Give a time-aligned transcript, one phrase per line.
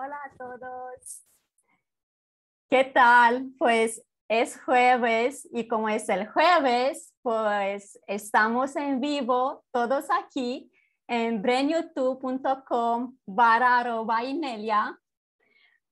[0.00, 1.24] Hola a todos.
[2.70, 3.50] ¿Qué tal?
[3.58, 10.70] Pues es jueves y como es el jueves, pues estamos en vivo todos aquí
[11.08, 14.96] en brenyouTube.com barra arroba Inelia.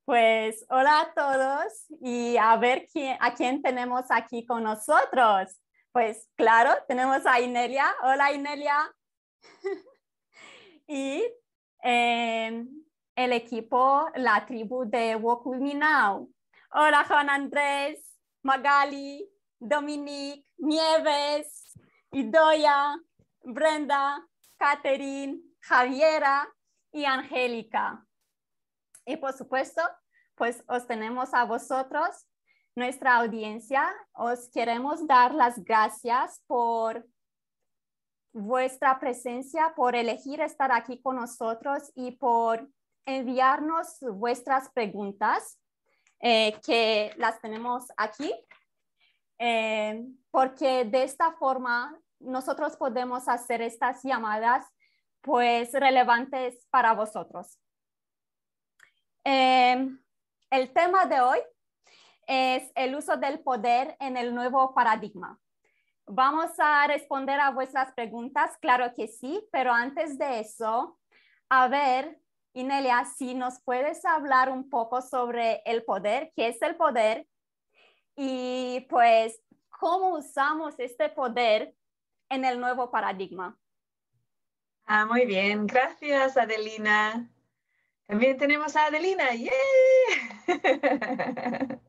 [0.05, 5.61] Pues hola a todos y a ver quién, a quién tenemos aquí con nosotros.
[5.91, 7.93] Pues claro, tenemos a Inelia.
[8.05, 8.89] Hola Inelia.
[10.87, 11.25] y
[11.83, 12.67] eh,
[13.17, 16.31] el equipo, la tribu de Wokuminau.
[16.71, 17.99] Hola Juan Andrés,
[18.43, 19.27] Magali,
[19.59, 21.73] Dominique, Nieves,
[22.13, 22.95] Idoya,
[23.43, 24.23] Brenda,
[24.59, 26.47] Catherine, Javiera
[26.93, 28.07] y Angélica.
[29.07, 29.81] Y por supuesto,
[30.35, 32.27] pues os tenemos a vosotros,
[32.75, 33.95] nuestra audiencia.
[34.13, 37.07] Os queremos dar las gracias por
[38.35, 42.69] vuestra presencia, por elegir estar aquí con nosotros y por
[43.07, 45.59] enviarnos vuestras preguntas.
[46.21, 48.33] Eh, que las tenemos aquí,
[49.39, 54.67] eh, porque de esta forma nosotros podemos hacer estas llamadas
[55.21, 57.59] pues relevantes para vosotros.
[59.25, 59.89] Eh,
[60.51, 61.39] el tema de hoy
[62.27, 65.39] es el uso del poder en el nuevo paradigma.
[66.07, 70.99] Vamos a responder a vuestras preguntas, claro que sí, pero antes de eso,
[71.51, 72.19] a ver
[72.57, 77.29] Inelia, si nos puedes hablar un poco sobre el poder, qué es el poder
[78.17, 81.75] y pues cómo usamos este poder
[82.31, 83.59] en el nuevo paradigma.
[84.87, 87.31] Ah, muy bien, gracias Adelina.
[88.07, 89.51] También tenemos a Adelina, ¡yay!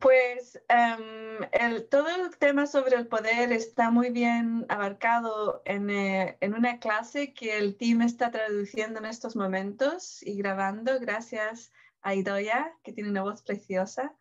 [0.00, 6.54] Pues em, todo el tema sobre el poder está muy bien abarcado en, eh, en,
[6.54, 12.74] una clase que el team está traduciendo en estos momentos y grabando gracias a Idoya,
[12.82, 14.16] que tiene una voz preciosa.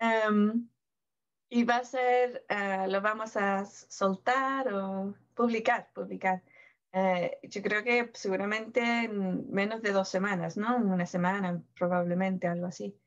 [0.00, 0.68] Em,
[1.50, 6.42] y va a ser, uh, lo vamos a soltar o publicar, publicar.
[6.92, 10.76] Uh, yo creo que seguramente en menos de dos semanas, ¿no?
[10.78, 12.98] Una semana probablemente, algo así.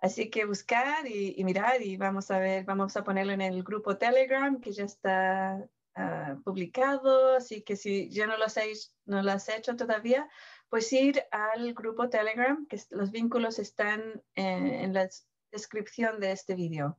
[0.00, 3.96] Así que buscar y, mirar y vamos a ver, vamos a ponerlo en el grupo
[3.98, 9.32] Telegram que ya está ah, publicado, así que si ya no lo, has, no lo
[9.32, 10.28] has hecho todavía,
[10.68, 15.08] pues ir al grupo Telegram, que los vínculos están en la
[15.50, 16.96] descripción de este vídeo.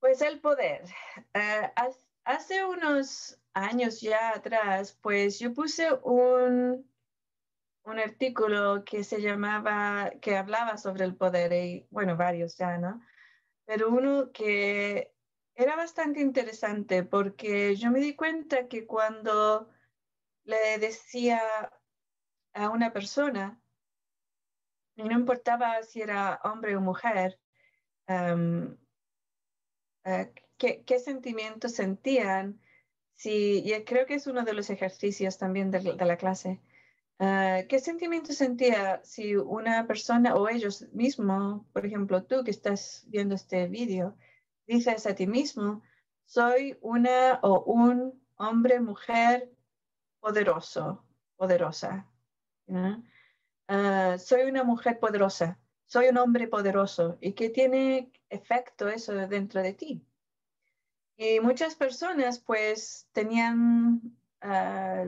[0.00, 0.82] Pues el poder.
[1.34, 1.72] Ah,
[2.24, 6.89] hace unos años ya atrás, pues yo puse un,
[7.84, 13.00] un artículo que se llamaba, que hablaba sobre el poder, y bueno, varios ya, ¿no?
[13.64, 15.12] Pero uno que
[15.54, 19.68] era bastante interesante porque yo me di cuenta que cuando
[20.44, 21.40] le decía
[22.54, 23.60] a una persona,
[24.96, 27.38] y no importaba si era hombre o mujer,
[28.08, 28.76] eh,
[30.56, 32.60] qué, sentimientos sentían,
[33.14, 36.60] si, y creo que es uno de los ejercicios también de la clase,
[37.22, 43.04] Ah, ¿Qué sentimiento sentía si una persona o ellos mismos, por ejemplo, tú que estás
[43.08, 44.16] viendo este vídeo,
[44.66, 45.82] dices a ti mismo,
[46.24, 49.52] soy una o un hombre, mujer
[50.18, 51.04] poderoso,
[51.36, 52.08] poderosa?
[53.68, 57.18] Ah, soy una mujer poderosa, soy un hombre poderoso.
[57.20, 60.06] ¿Y qué tiene efecto eso dentro de ti?
[61.18, 64.16] Y muchas personas pues tenían...
[64.40, 65.04] Ah,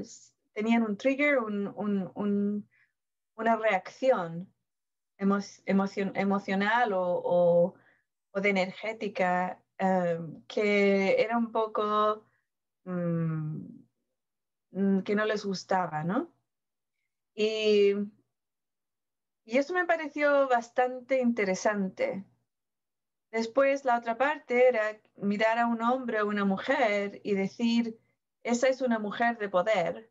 [0.53, 2.63] tenían un trigger, una
[3.57, 4.53] reacción
[5.19, 7.75] emocional o,
[8.35, 12.25] de energética em, que era un poco
[12.85, 13.67] mm,
[14.73, 16.33] mm, que no les gustaba, ¿no?
[17.35, 17.93] Y,
[19.45, 22.25] y eso me pareció bastante interesante.
[23.31, 27.99] Después, la otra parte era mirar a un hombre o una mujer y decir,
[28.43, 30.11] esa es una mujer de poder,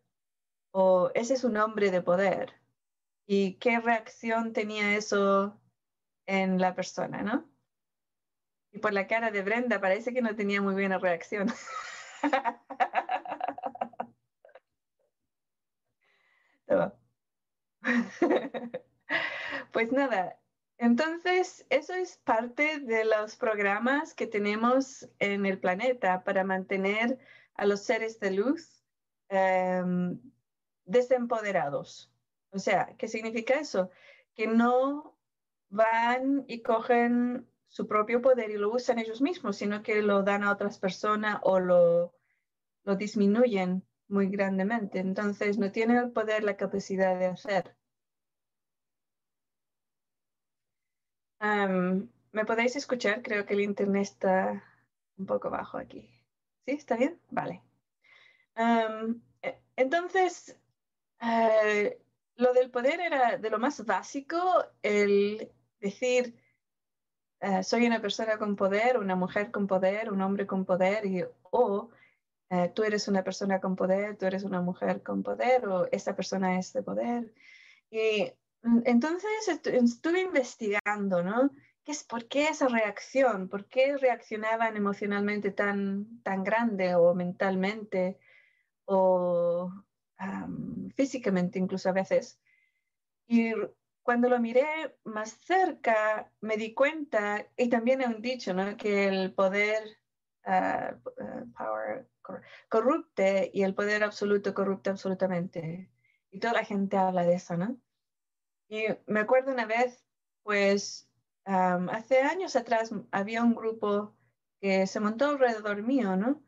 [0.72, 2.54] o ese es un hombre de poder.
[3.26, 5.60] ¿Y qué reacción tenía eso
[6.26, 7.50] en la persona, no?
[8.72, 11.48] Y por la cara de Brenda parece que no tenía muy buena reacción.
[19.74, 20.40] pues nada,
[20.78, 27.20] entonces eso es parte de los programas que tenemos en el planeta para mantener
[27.56, 28.84] a los seres de luz
[29.30, 30.20] em,
[30.86, 32.12] desempoderados.
[32.52, 33.90] O sea, ¿qué significa eso?
[34.36, 35.18] Que no
[35.70, 40.44] van y cogen su propio poder y lo usan ellos mismos, sino que lo dan
[40.44, 42.14] a otras personas o lo,
[42.84, 47.78] lo disminuyen muy grandemente, entonces no tiene el poder, la capacidad de hacer.
[51.40, 53.22] ¿Me podéis escuchar?
[53.24, 54.64] Creo que el internet está
[55.18, 56.10] un poco bajo aquí.
[56.66, 56.72] ¿Sí?
[56.74, 57.20] ¿Está bien?
[57.30, 57.62] Vale.
[59.42, 60.61] E, entonces,
[61.22, 62.02] eh,
[62.36, 66.36] lo del poder era de lo más básico, el decir,
[67.40, 71.24] eh, soy una persona con poder, una mujer con poder, un hombre con poder, y,
[71.52, 71.90] o
[72.50, 76.16] eh, tú eres una persona con poder, tú eres una mujer con poder, o esa
[76.16, 77.34] persona es de poder.
[77.90, 78.32] Y
[78.64, 79.32] mm, entonces
[79.66, 81.52] estuve investigando, ¿no?
[81.84, 83.50] ¿Qué es, ¿Por qué esa reacción?
[83.50, 88.20] ¿Por qué reaccionaban emocionalmente tan, tan grande o mentalmente
[88.86, 89.72] o
[90.96, 92.40] físicamente incluso a veces?
[93.28, 93.54] Y
[94.04, 98.76] cuando lo miré más cerca, me di cuenta, y también han dicho ¿no?
[98.78, 99.84] que el poder
[100.46, 100.98] uh,
[101.58, 102.08] power,
[102.70, 105.90] corrupte y el poder absoluto corrupte absolutamente.
[106.30, 107.78] Y toda la gente habla de eso, ¿no?
[108.70, 110.06] Y me acuerdo una vez,
[110.44, 111.10] pues,
[111.44, 114.16] hace años atrás había un grupo
[114.62, 116.42] que se montó alrededor mío, ¿no?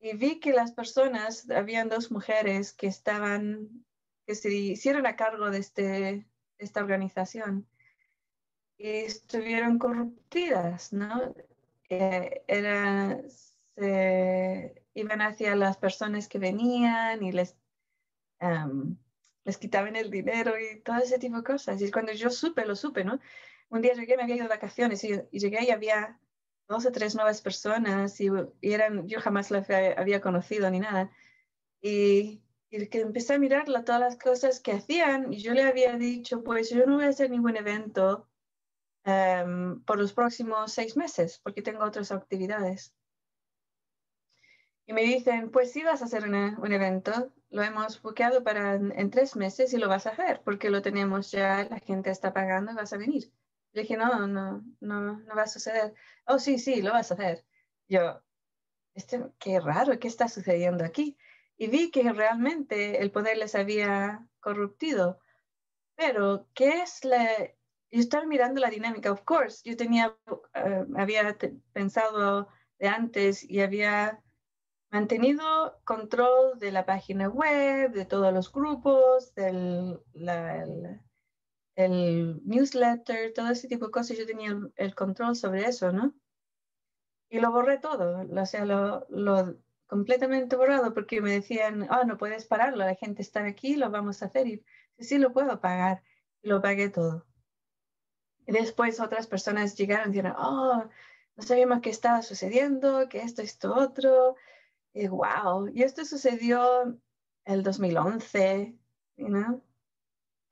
[0.00, 3.84] Y vi que las personas, habían dos mujeres que estaban,
[4.26, 6.26] que se hicieron a cargo de este
[6.60, 7.66] esta organización
[8.76, 11.34] y estuvieron corruptidas, ¿no?
[11.88, 13.20] Eh, era,
[13.76, 17.56] se iban hacia las personas que venían y les,
[19.44, 21.82] les quitaban el dinero y todo ese tipo de cosas.
[21.82, 23.20] Y cuando yo supe, lo supe, ¿no?
[23.68, 26.18] Un día llegué, me había ido de vacaciones y, llegué y había
[26.70, 28.30] dos o tres nuevas personas y,
[28.62, 31.10] eran, yo jamás las había conocido ni nada.
[31.82, 32.40] Y
[32.70, 36.42] y que empecé a mirar todas las cosas que hacían y yo le había dicho,
[36.44, 38.28] pues yo no voy a hacer ningún evento
[39.04, 42.94] em, por los próximos seis meses porque tengo otras actividades.
[44.86, 49.10] Y me dicen, pues sí vas a hacer un evento, lo hemos buqueado para en,
[49.10, 52.72] tres meses y lo vas a hacer porque lo tenemos ya, la gente está pagando
[52.72, 53.32] y vas a venir.
[53.72, 55.94] Le dije, no, no, no, no va a suceder.
[56.26, 57.44] Oh, sí, sí, lo vas a hacer.
[57.88, 58.22] Yo,
[58.94, 61.16] este, qué raro, ¿qué está sucediendo aquí?
[61.60, 65.20] y vi que realmente el poder les había corruptido.
[65.94, 67.28] Pero, ¿qué es la...?
[67.90, 70.16] Yo estaba mirando la dinámica, of course, yo tenía,
[70.54, 71.36] eh, había
[71.74, 74.22] pensado de antes y había
[74.90, 80.00] mantenido control de la página web, de todos los grupos, del
[81.84, 84.18] el, newsletter, todo ese tipo de cosas.
[84.18, 86.14] Yo tenía el, control sobre eso, ¿no?
[87.28, 89.56] Y lo borré todo, o sea, lo, lo
[89.86, 94.22] completamente borrado porque me decían, oh, no puedes pararlo, la gente está aquí, lo vamos
[94.22, 94.46] a hacer.
[94.46, 94.64] Y
[94.98, 96.02] sí, sí, lo puedo pagar.
[96.42, 97.26] Y lo pagué todo.
[98.46, 100.84] Y después otras personas llegaron y dijeron, oh,
[101.36, 104.36] no sabíamos qué estaba sucediendo, que esto, esto, otro.
[104.92, 106.98] Y wow, y esto sucedió
[107.44, 108.76] el 2011,
[109.16, 109.62] ¿no?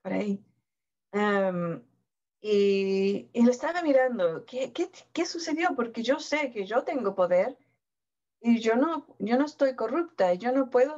[0.02, 0.47] Por ahí.
[1.12, 1.82] Um,
[2.40, 5.74] y, y, lo estaba mirando, ¿qué, qué, ¿qué sucedió?
[5.74, 7.56] Porque yo sé que yo tengo poder
[8.40, 10.96] y yo no, yo no estoy corrupta, yo no puedo,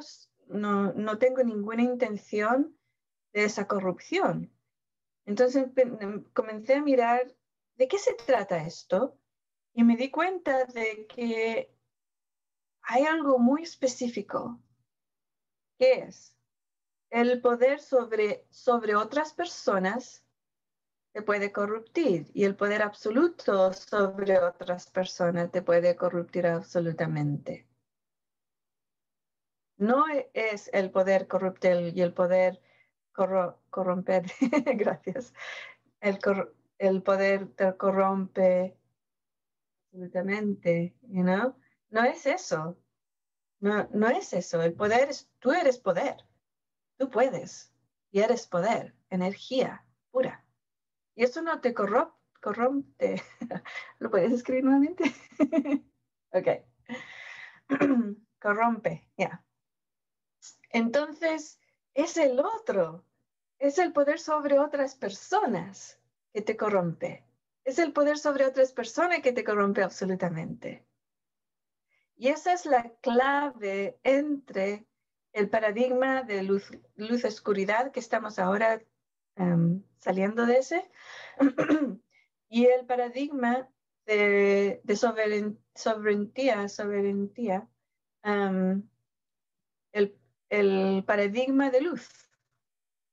[0.48, 2.76] no, no tengo ninguna intención
[3.32, 4.52] de esa corrupción.
[5.24, 7.34] Entonces em, comencé a mirar
[7.76, 9.18] de qué se trata esto
[9.72, 11.74] y me di cuenta de que
[12.82, 14.60] hay algo muy específico,
[15.78, 16.36] que es
[17.10, 20.24] el poder sobre, sobre otras personas
[21.12, 27.66] te puede corruptir y el poder absoluto sobre otras personas te puede corruptir absolutamente.
[29.76, 30.04] No
[30.34, 32.60] es el poder corruptir y el poder
[33.70, 34.26] corromper,
[34.76, 35.34] gracias,
[36.00, 38.76] el, poder te corrompe
[39.86, 41.24] absolutamente, you?
[41.90, 42.78] No es eso,
[43.58, 46.24] no, no es eso, el poder es, tú eres poder,
[47.00, 47.72] tú puedes
[48.10, 50.44] y eres poder, energía pura.
[51.14, 53.22] Y eso no te corrompe.
[53.98, 55.04] ¿Lo puedes escribir nuevamente?
[56.32, 56.48] ok.
[58.38, 59.42] corrompe, ya.
[60.68, 61.58] Entonces,
[61.94, 63.06] es el otro.
[63.58, 65.98] Es el poder sobre otras personas
[66.34, 67.24] que te corrompe.
[67.64, 70.86] Es el poder sobre otras personas que te corrompe absolutamente.
[72.16, 74.86] Y esa es la clave entre
[75.32, 78.80] el paradigma de luz-oscuridad que estamos ahora
[79.40, 80.90] Em, saliendo de ese,
[82.50, 83.68] y el paradigma
[84.04, 87.68] de, soberanía, soberanía
[88.22, 88.82] em,
[89.92, 90.18] el,
[90.50, 92.06] el, paradigma de luz,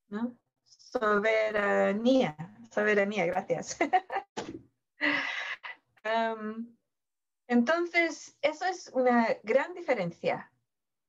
[0.09, 0.37] ¿no?
[0.65, 2.35] Soberanía,
[2.71, 3.77] soberanía, gracias.
[6.03, 6.73] Em,
[7.47, 10.49] entonces, eso es una gran diferencia.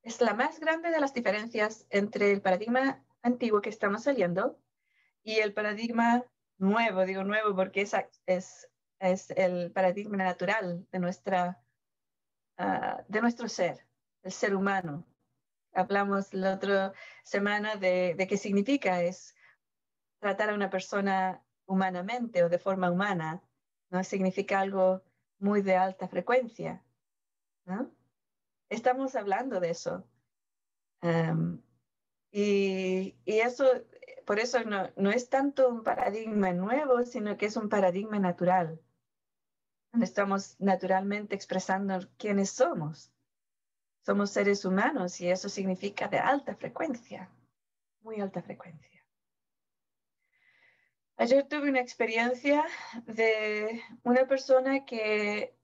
[0.02, 4.58] Es la más grande de las diferencias entre el paradigma antiguo que estamos saliendo
[5.22, 6.24] y el paradigma
[6.58, 7.82] nuevo, digo nuevo porque
[8.26, 11.62] es, el paradigma natural de, nuestra,
[12.58, 13.86] uh, de nuestro ser,
[14.22, 15.06] el ser humano.
[15.72, 19.36] Hablamos la otra semana de, de qué significa, es
[20.18, 23.42] tratar a una persona humanamente o de forma humana,
[23.90, 24.02] ¿no?
[24.02, 25.02] Significa algo
[25.38, 26.82] muy de alta frecuencia,
[27.66, 27.92] ¿no?
[28.68, 30.06] Estamos hablando de eso.
[32.30, 33.64] Y, y, eso,
[34.26, 38.80] por eso no, no, es tanto un paradigma nuevo, sino que es un paradigma natural.
[40.00, 43.10] Estamos naturalmente expresando quiénes somos.
[44.04, 47.30] Somos seres humanos y eso significa de alta frecuencia,
[48.00, 49.04] muy alta frecuencia.
[51.16, 52.64] Ayer tuve una experiencia
[53.06, 55.57] de una persona que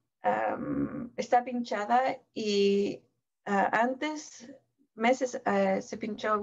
[1.17, 3.03] está pinchada y
[3.47, 4.51] uh, antes,
[4.95, 6.41] meses, uh, se pinchó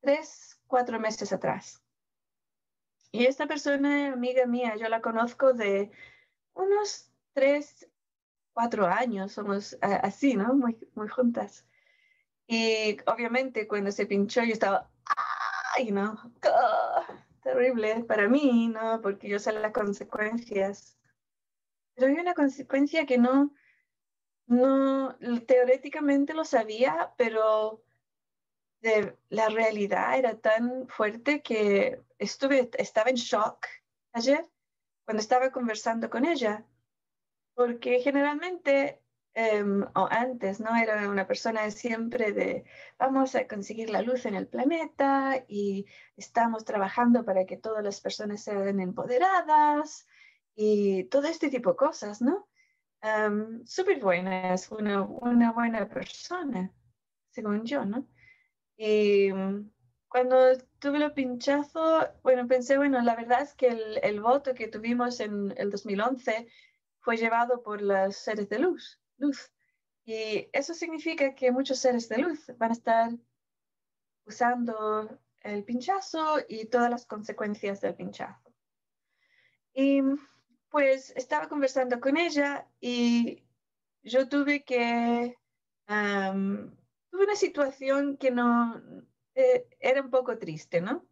[0.00, 1.82] tres, cuatro meses atrás.
[3.10, 5.90] Y esta persona, amiga mía, yo la conozco de
[6.54, 7.88] unos tres,
[8.52, 10.54] cuatro años, somos uh, así, ¿no?
[10.54, 11.64] Muy, muy juntas.
[12.46, 14.90] Y obviamente cuando se pinchó yo estaba,
[15.76, 16.32] ¡ay, no!
[17.42, 19.00] terrible para mí, ¿no?
[19.00, 20.97] Porque yo sé las consecuencias
[21.98, 23.52] pero hay una consecuencia que no,
[24.46, 27.82] no, teóricamente lo sabía, pero
[28.80, 33.66] de, la realidad era tan fuerte que estuve, estaba en shock
[34.12, 34.48] ayer
[35.04, 36.64] cuando estaba conversando con ella,
[37.54, 39.02] porque generalmente
[39.34, 40.76] em, o antes, ¿no?
[40.76, 42.64] Era una persona siempre de
[42.96, 45.86] vamos a conseguir la luz en el planeta y
[46.16, 50.06] estamos trabajando para que todas las personas sean empoderadas
[50.60, 52.48] y todo este tipo de cosas, ¿no?
[53.64, 56.74] Súper buena, es una, una, buena persona,
[57.30, 58.08] según yo, ¿no?
[58.76, 59.70] Y mm,
[60.08, 64.66] cuando tuve el pinchazo, bueno, pensé, bueno, la verdad es que el, el, voto que
[64.66, 66.48] tuvimos en el 2011
[66.98, 69.52] fue llevado por los seres de luz, luz.
[70.04, 73.12] Y eso significa que muchos seres de luz van a estar
[74.26, 78.52] usando el pinchazo y todas las consecuencias del pinchazo.
[79.72, 80.02] Y
[80.70, 83.44] pues estaba conversando con ella y
[84.02, 85.36] yo tuve que,
[85.86, 88.82] tuve una situación que no,
[89.34, 91.06] eh, era un poco triste, ¿no?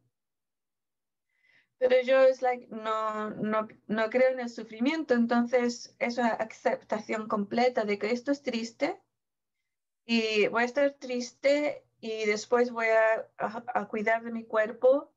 [1.78, 7.28] Pero yo es like, no, no, no creo en el sufrimiento, entonces es una aceptación
[7.28, 9.02] completa de que esto es triste
[10.06, 15.12] y voy a estar triste y después voy a, a cuidar de mi cuerpo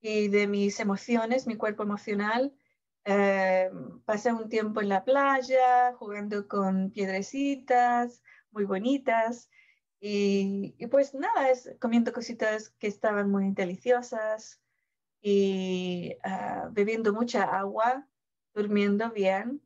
[0.00, 2.56] y de mis emociones, mi cuerpo emocional,
[3.04, 3.70] eh,
[4.04, 9.50] pasé un tiempo en la playa jugando con piedrecitas muy bonitas
[10.00, 14.60] y, pues nada, es, comiendo cositas que estaban muy deliciosas
[15.20, 18.08] y ah, bebiendo mucha agua,
[18.54, 19.62] durmiendo bien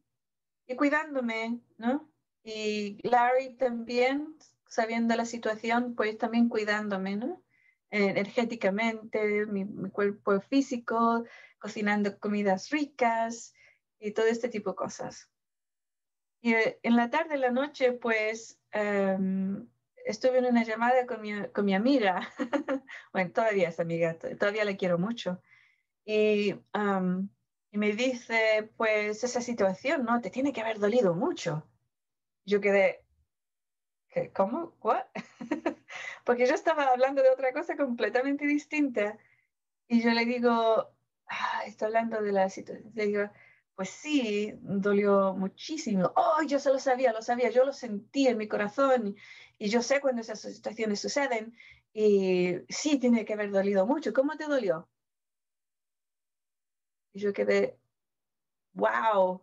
[0.66, 2.10] y cuidándome, ¿no?
[2.42, 4.36] Y Larry también,
[4.66, 7.42] sabiendo la situación, pues también cuidándome, ¿no?
[7.94, 11.24] Energéticamente, mi, mi, cuerpo físico,
[11.58, 13.54] cocinando comidas ricas
[13.98, 15.30] y todo este tipo de cosas.
[16.40, 19.66] Y eh, en la tarde, en la noche, pues um,
[20.04, 22.28] estuve en una llamada con mi, con mi amiga,
[23.12, 25.40] bueno, todavía es amiga, todavía la quiero mucho,
[26.04, 27.28] y, um,
[27.70, 30.20] y, me dice, pues esa situación, ¿no?
[30.20, 31.66] Te tiene que haber dolido mucho.
[32.44, 33.04] Yo quedé,
[34.34, 34.76] ¿cómo?
[34.80, 35.04] ¿What?
[36.24, 39.18] Porque yo estaba hablando de otra cosa completamente distinta.
[39.88, 40.90] Y yo le digo,
[41.28, 42.92] ah, está hablando de la situación.
[42.94, 43.30] Le digo,
[43.74, 46.12] pues sí, dolió muchísimo.
[46.16, 49.16] Oh, yo se lo sabía, lo sabía, yo lo sentí en mi corazón
[49.58, 51.56] y yo sé cuando esas situaciones suceden
[51.92, 54.12] y sí, tiene que haber dolido mucho.
[54.12, 54.88] ¿Cómo te dolió?
[57.12, 57.78] Y yo quedé,
[58.74, 59.40] wow.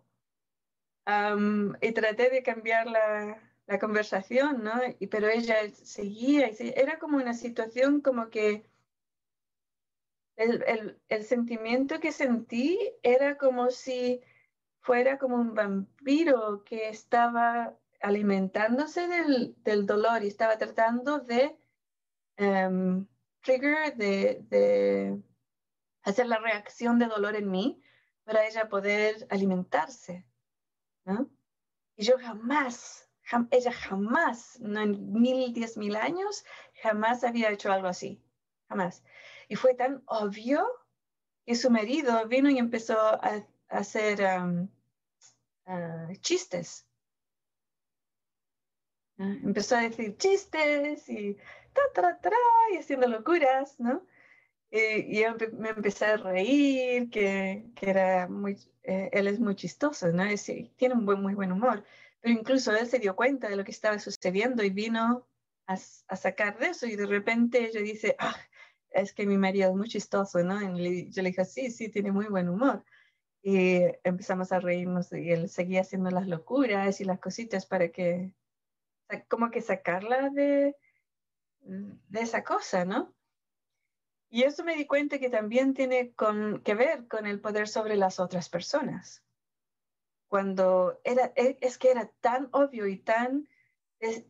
[1.82, 4.74] y traté de cambiar la, la conversación, ¿no?
[5.00, 8.66] Y, pero ella seguía, y era como una situación como que
[10.36, 14.22] el, el, sentimiento que sentí era como si
[14.82, 21.56] fuera como un vampiro que estaba alimentándose del, del dolor y estaba tratando de
[22.40, 23.08] um,
[23.42, 25.22] trigger, de, de,
[26.04, 27.82] hacer la reacción de dolor en mí
[28.26, 30.26] para ella poder alimentarse.
[31.06, 31.30] ¿no?
[31.96, 33.11] Y yo jamás,
[33.52, 36.46] ella jamás, no en mil, diez mil años,
[36.82, 38.22] jamás había hecho algo así.
[38.70, 39.04] Jamás.
[39.48, 40.66] Y fue tan obvio
[41.46, 44.68] que su marido vino y empezó a, hacer um,
[45.66, 46.86] uh, chistes.
[49.18, 51.38] Empezó a decir chistes y,
[52.74, 54.04] y haciendo locuras, ¿no?
[54.72, 60.08] y yo me empecé a reír, que, que era muy, eh, él es muy chistoso,
[60.12, 60.24] ¿no?
[60.24, 60.46] Es,
[60.78, 61.84] tiene un buen, muy buen humor,
[62.22, 65.28] pero incluso él se dio cuenta de lo que estaba sucediendo y vino
[65.68, 68.36] a, a sacar de eso y de repente ella dice, ah,
[68.92, 70.62] es que mi marido es muy chistoso, ¿no?
[70.78, 72.84] Y yo le dije, sí, sí, tiene muy buen humor.
[73.42, 78.34] Y empezamos a reírnos y él seguía haciendo las locuras y las cositas para que,
[79.28, 80.76] como que sacarla de,
[81.62, 83.16] de esa cosa, ¿no?
[84.30, 86.14] Y eso me di cuenta que también tiene
[86.64, 89.24] que ver con el poder sobre las otras personas.
[90.32, 93.50] Cuando era, e, es que era tan obvio y tan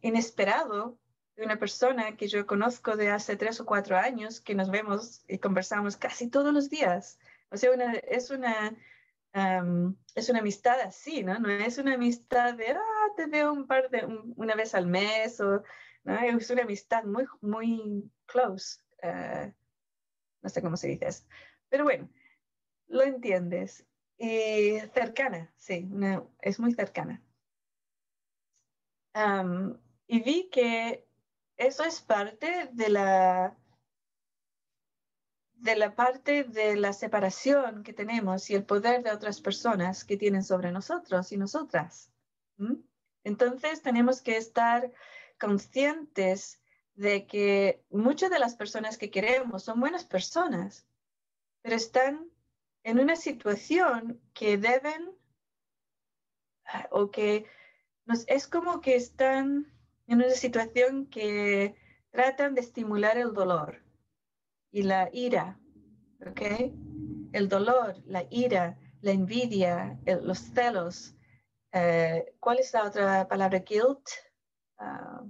[0.01, 0.97] inesperado
[1.35, 5.23] de una persona que yo conozco de hace tres o cuatro años, que nos vemos
[5.27, 7.19] y conversamos casi todos los días.
[7.51, 7.69] O sea,
[8.09, 8.75] es, una,
[10.15, 11.37] es una amistad así, ¿no?
[11.37, 14.03] No es una amistad de, ah, te veo un par de,
[14.37, 15.61] una vez al mes, o,
[16.03, 16.17] ¿no?
[16.19, 18.79] Es una amistad muy, muy close.
[19.03, 19.53] Uh,
[20.41, 21.25] no sé cómo se dice eso.
[21.69, 22.09] Pero bueno,
[22.87, 23.85] lo entiendes.
[24.23, 25.89] Y cercana, sí,
[26.41, 27.23] es muy cercana.
[30.05, 31.07] y vi que
[31.57, 33.57] eso es parte de la
[35.53, 40.17] de la parte de la separación que tenemos y el poder de otras personas que
[40.17, 42.11] tienen sobre nosotros y nosotras.
[43.23, 44.91] Entonces tenemos que estar
[45.39, 46.61] conscientes
[46.93, 50.85] de que muchas de las personas que queremos son buenas personas,
[51.63, 52.30] pero están
[52.83, 55.11] en una situación que deben
[56.65, 57.45] ah, o que
[58.05, 59.71] nos, es como que están
[60.07, 61.75] en una situación que
[62.11, 63.83] tratan de estimular el dolor
[64.71, 65.59] y la ira,
[66.25, 66.41] ¿ok?
[67.33, 71.15] El dolor, la ira, la envidia, los celos.
[71.71, 73.59] Eh, ¿Cuál es la otra palabra?
[73.59, 74.09] Guilt.
[74.77, 75.23] Ah,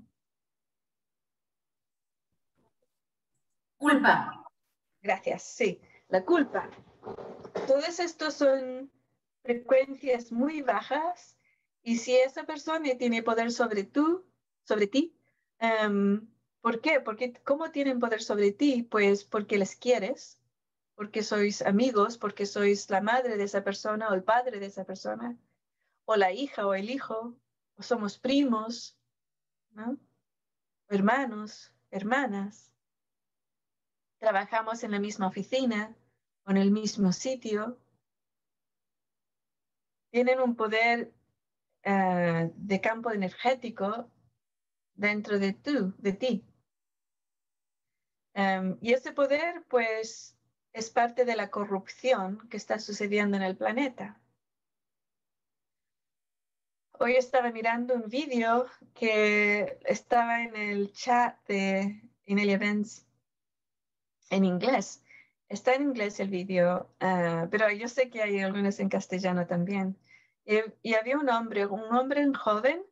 [3.81, 4.46] Culpa.
[5.01, 6.70] Gracias, sí, la culpa.
[7.72, 8.92] Todos estos son
[9.44, 11.38] frecuencias muy bajas
[11.84, 14.25] y si esa persona tiene poder sobre tú,
[14.66, 15.16] sobre ti,
[15.57, 16.27] em,
[16.60, 17.00] ¿por qué?
[17.00, 18.84] Porque ¿cómo tienen poder sobre ti?
[18.84, 20.38] Pues porque les quieres,
[20.96, 24.84] porque sois amigos, porque sois la madre de esa persona o el padre de esa
[24.84, 25.38] persona,
[26.03, 27.38] o la hija o el hijo,
[27.77, 28.98] o somos primos,
[29.72, 29.98] ¿no?
[30.90, 32.70] hermanos, hermanas
[34.20, 35.96] trabajamos en la misma oficina
[36.51, 37.79] en el mismo sitio,
[40.11, 41.14] tienen un poder
[41.83, 44.11] eh, de campo energético
[44.94, 46.46] dentro de, tú, de ti.
[48.33, 50.37] Em, y ese poder, pues,
[50.74, 54.20] es parte de la corrupción que está sucediendo en el planeta.
[57.00, 63.07] Hoy estaba mirando un vídeo que estaba en el chat de Inelia Events
[64.29, 65.03] en inglés.
[65.51, 69.98] Está en inglés el vídeo, ah, pero yo sé que hay algunos en castellano también.
[70.46, 72.85] Y, había un hombre, un hombre joven,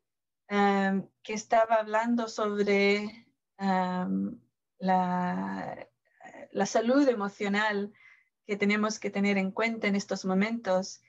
[1.24, 3.26] que estaba hablando sobre
[3.58, 5.88] la,
[6.52, 7.93] la salud emocional
[8.45, 11.02] que tenemos que tener en cuenta en estos momentos.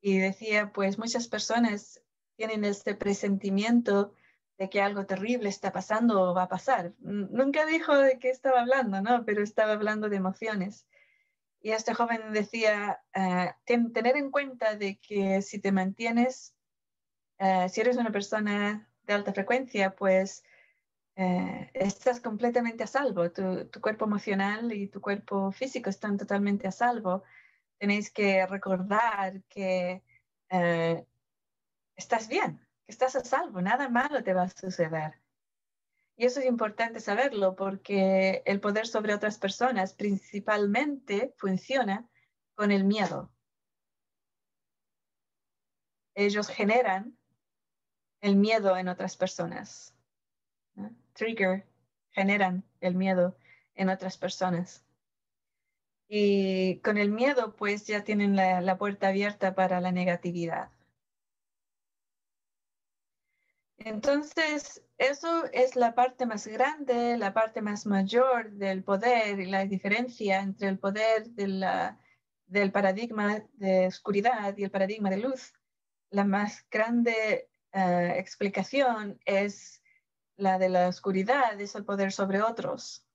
[0.00, 2.02] Y decía, pues muchas personas
[2.34, 4.12] tienen este presentimiento
[4.58, 6.94] de que algo terrible está pasando o va a pasar.
[6.98, 9.24] Nunca dijo de qué estaba hablando, ¿no?
[9.24, 10.84] Pero estaba hablando de emociones.
[11.66, 16.54] Y este joven decía, uh, tener en cuenta de que si te mantienes,
[17.40, 20.44] eh, si eres una persona de alta frecuencia, pues
[21.16, 23.32] eh, estás completamente a salvo.
[23.32, 27.24] Tu, tu, cuerpo emocional y tu cuerpo físico están totalmente a salvo.
[27.78, 30.04] Tenéis que recordar que
[31.96, 35.14] estás bien, que estás a salvo, nada malo te va a suceder.
[36.16, 42.08] Y eso es importante saberlo porque el poder sobre otras personas principalmente funciona
[42.54, 43.30] con el miedo.
[46.14, 47.18] Ellos generan
[48.22, 49.94] el miedo en otras personas.
[51.12, 51.66] Trigger,
[52.12, 53.36] generan el miedo
[53.74, 54.86] en otras personas.
[56.08, 60.70] Y con el miedo, pues ya tienen la puerta abierta para la negatividad.
[63.86, 69.64] Entonces, eso es la parte más grande, la parte más mayor del poder y la
[69.64, 75.52] diferencia entre el poder del paradigma de oscuridad y el paradigma de luz.
[76.10, 79.80] La más grande eh, explicación es
[80.36, 83.06] la de la oscuridad, es el poder sobre otros.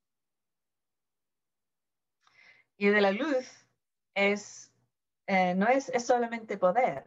[2.77, 3.67] Y de la luz
[4.13, 4.71] es,
[5.27, 7.03] eh, no es, es solamente poder,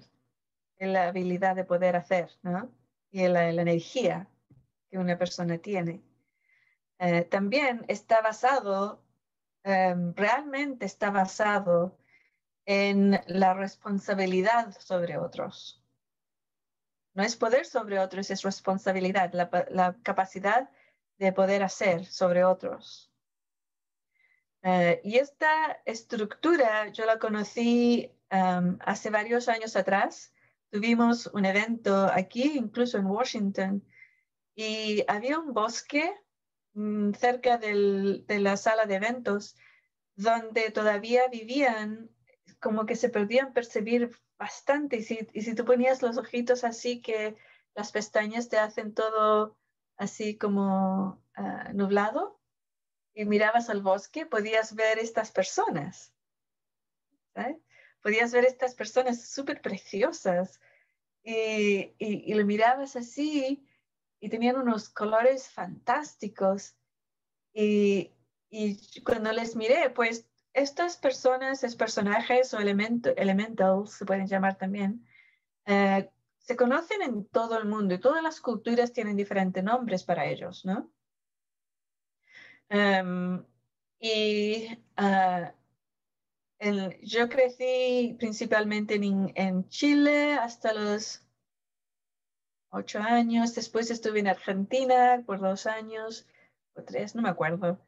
[0.76, 2.70] es la habilidad de poder hacer, ¿no?
[3.14, 4.28] Y la, la energía
[4.90, 6.02] que una persona tiene.
[6.98, 9.04] Eh, también está basado,
[9.62, 11.96] em, realmente está basado
[12.66, 15.80] en la responsabilidad sobre otros.
[17.14, 20.68] No es poder sobre otros, es responsabilidad, la, capacidad
[21.18, 23.12] de poder hacer sobre otros.
[24.62, 30.33] Eh, y esta estructura yo la conocí em, hace varios años atrás.
[30.70, 33.84] Tuvimos un evento aquí, incluso en Washington,
[34.54, 36.12] y había un bosque
[36.74, 39.56] mm, cerca de la sala de eventos
[40.16, 42.10] donde todavía vivían
[42.60, 44.96] como que se podían percibir bastante.
[44.96, 47.36] Y si, tú ponías los ojitos así que
[47.74, 49.56] las pestañas te hacen todo
[49.96, 52.40] así como ah, nublado
[53.14, 56.12] y mirabas al bosque, podías ver estas personas.
[58.04, 60.60] Podías ver estas personas súper preciosas
[61.22, 63.66] y, y, y, lo mirabas así
[64.20, 66.76] y tenían unos colores fantásticos.
[67.54, 68.12] Y,
[68.50, 75.08] y cuando les miré, pues estas personas, estos personajes o elementals, se pueden llamar también,
[75.64, 80.26] eh, se conocen en todo el mundo y todas las culturas tienen diferentes nombres para
[80.26, 80.92] ellos, ¿no?
[82.68, 83.42] Em,
[83.98, 84.68] y
[86.64, 91.22] ah, yo crecí principalmente en, en, Chile hasta los
[92.70, 96.26] ocho años, después estuve en Argentina por dos años
[96.74, 97.78] o tres, no me acuerdo.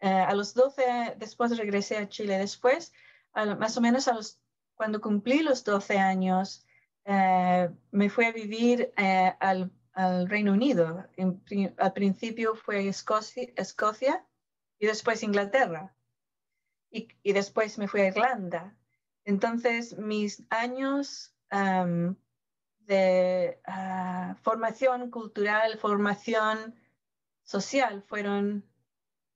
[0.00, 2.38] Eh, a los 12, después regresé a Chile.
[2.38, 2.92] Después,
[3.34, 4.40] más o menos a los,
[4.74, 6.66] cuando cumplí los 12 años,
[7.04, 11.06] eh, me fui a vivir eh, al, al, Reino Unido.
[11.78, 14.24] al principio fue Escocia, Escocia,
[14.78, 15.94] y después Inglaterra.
[16.90, 18.76] Y, y, después me fui a Irlanda.
[19.24, 21.34] Entonces, mis años
[22.86, 26.74] de ah, formación cultural, formación
[27.42, 28.64] social fueron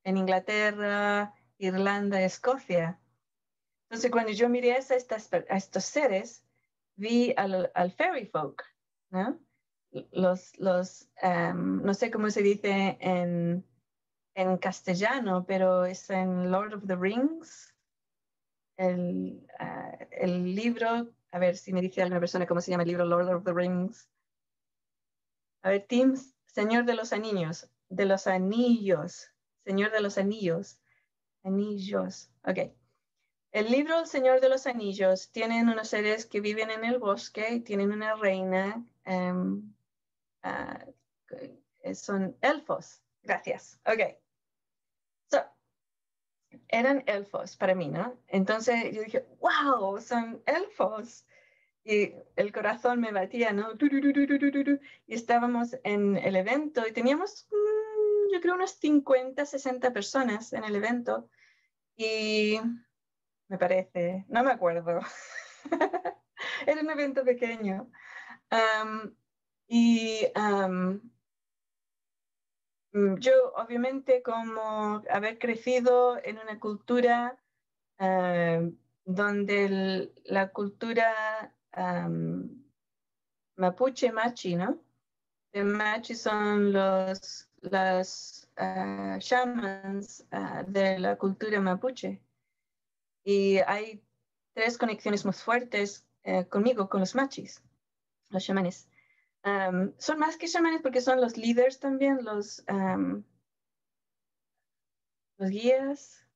[0.04, 3.00] en Inglaterra, Irlanda, Escocia.
[3.84, 6.44] Entonces, cuando yo miré a, estos seres,
[6.96, 8.64] vi al, fairy folk,
[9.10, 9.38] ¿no?
[10.10, 13.64] Los, los em, no sé cómo se dice en,
[14.35, 17.75] en, castellano, pero es en Lord of the Rings,
[18.77, 22.88] el, ah, el libro, a ver si me dice alguna persona cómo se llama el
[22.88, 24.09] libro Lord of the Rings.
[25.62, 26.14] A ver, Tim,
[26.47, 29.31] Señor de los Anillos, de los Anillos.
[29.64, 30.79] Señor de los Anillos.
[31.42, 32.31] Anillos.
[32.44, 32.73] Ok.
[33.53, 37.61] El libro El Señor de los Anillos tienen unos seres que viven en el bosque,
[37.61, 39.73] tienen una reina, em,
[40.42, 40.85] ah,
[41.94, 43.01] son elfos.
[43.23, 43.79] Gracias.
[43.87, 44.23] Ok.
[46.68, 48.16] Eran elfos para mí, ¿no?
[48.28, 51.26] Entonces yo dije, wow, son elfos.
[51.84, 53.68] Y el corazón me batía, ¿no?
[55.06, 57.46] Y estábamos en el evento y teníamos
[58.34, 61.28] yo creo unas 50, 60 personas en el evento
[61.96, 62.58] y
[63.48, 65.00] me parece, no me acuerdo.
[66.66, 67.90] Era un evento pequeño.
[69.68, 70.96] y mm,
[73.18, 77.38] yo, obviamente, como haber crecido en una cultura
[79.04, 81.54] donde la cultura
[83.57, 84.80] mapuche machi, ¿no?
[85.52, 92.20] El machi son los las uh, shamans ah, de la cultura mapuche.
[93.24, 94.02] Y hay
[94.52, 97.62] tres conexiones muy fuertes eh, conmigo, con los machis,
[98.30, 98.88] los chamanes.
[99.44, 102.64] Son más que chamanes porque son los líderes también, los,
[105.37, 106.26] los guías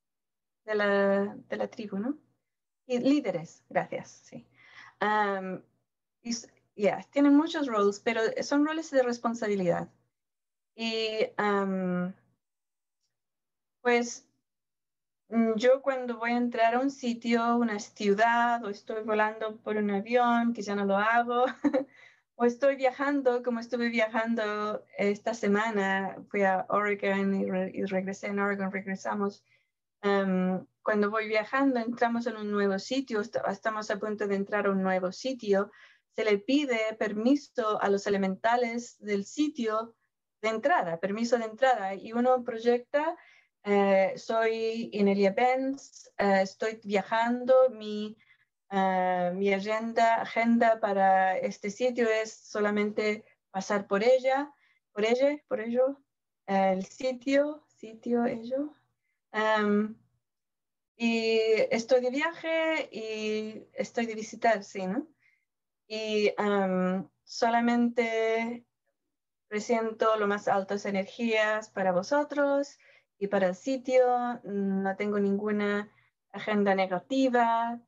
[0.65, 2.19] de la, de la, tribu, ¿no?
[2.87, 4.47] Y líderes, gracias, sí.
[6.23, 6.35] y,
[7.11, 9.89] tienen muchos roles, pero son roles de responsabilidad.
[10.75, 11.33] Y
[13.83, 14.29] pues
[15.29, 19.77] mm, yo cuando voy a entrar a un sitio, una ciudad, o estoy volando por
[19.77, 21.47] un avión, que ya no lo hago,
[22.41, 28.71] o estoy viajando, como estuve viajando esta semana, fui a Oregon y, regresé en Oregon,
[28.71, 29.45] regresamos.
[30.01, 34.85] cuando voy viajando, entramos en un nuevo sitio, estamos a punto de entrar a un
[34.85, 35.73] nuevo sitio,
[36.15, 39.97] se le pide permiso a los elementales del sitio
[40.41, 43.17] de entrada, permiso de entrada, y uno proyecta,
[43.65, 48.17] eh, soy Inelia Benz, eh, estoy viajando, mi,
[48.71, 54.53] eh, mi agenda, agenda para este sitio es solamente pasar por ella,
[54.93, 56.01] por ella, por ello,
[56.47, 58.75] el sitio, sitio, ello.
[59.33, 59.97] Em,
[60.97, 61.39] y
[61.71, 65.07] estoy de viaje y estoy de visitar, sí, ¿no?
[65.87, 68.67] Y em, solamente
[69.49, 72.79] Presiento lo más altas energías para vosotros
[73.19, 74.05] y para el sitio.
[74.45, 75.91] No tengo ninguna
[76.33, 77.81] agenda negativa.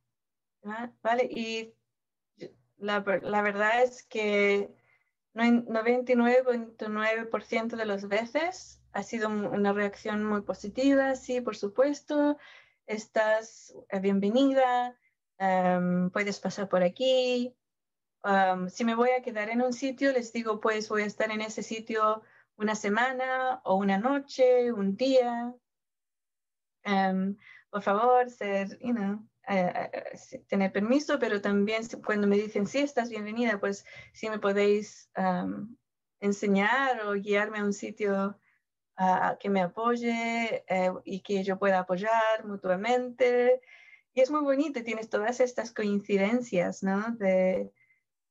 [0.62, 1.28] ¿Vale?
[1.30, 1.74] Y
[2.78, 4.74] la, la verdad es que
[5.34, 12.36] 99.9% de las veces ha sido una reacción muy positiva, sí, por supuesto,
[12.86, 14.96] estás eh, bienvenida,
[15.38, 17.54] em, puedes pasar por aquí.
[18.68, 21.40] si me voy a quedar en un sitio, les digo, pues voy a estar en
[21.40, 22.22] ese sitio
[22.56, 25.54] una semana o una noche, un día.
[26.82, 27.36] Em,
[27.70, 32.78] por favor, ser, you know, eh, eh, tener permiso, pero también cuando me dicen, sí,
[32.78, 35.10] estás bienvenida, pues si me podéis
[36.20, 38.38] enseñar o guiarme a un sitio
[39.40, 43.62] que me apoye eh, y que yo pueda apoyar mutuamente.
[44.12, 47.12] Y es muy bonito, tienes todas estas coincidencias, ¿no?
[47.12, 47.72] De,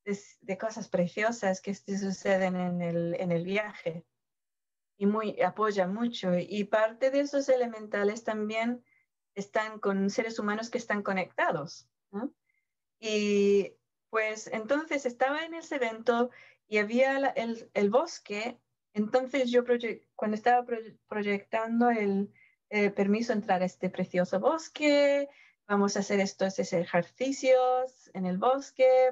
[0.06, 4.06] de, cosas preciosas que suceden en el, en el viaje.
[4.98, 6.38] Y muy, apoya mucho.
[6.38, 8.84] Y parte de esos elementales también
[9.40, 11.88] están con seres humanos que están conectados.
[13.00, 13.74] Y
[14.10, 16.30] pues entonces estaba en ese evento
[16.68, 18.60] y había el, el, bosque.
[18.94, 19.64] Entonces yo
[20.16, 20.66] cuando estaba
[21.08, 22.32] proyectando el
[22.70, 25.30] eh, permiso entrar a este precioso bosque,
[25.68, 29.10] vamos a hacer estos ejercicios en el bosque.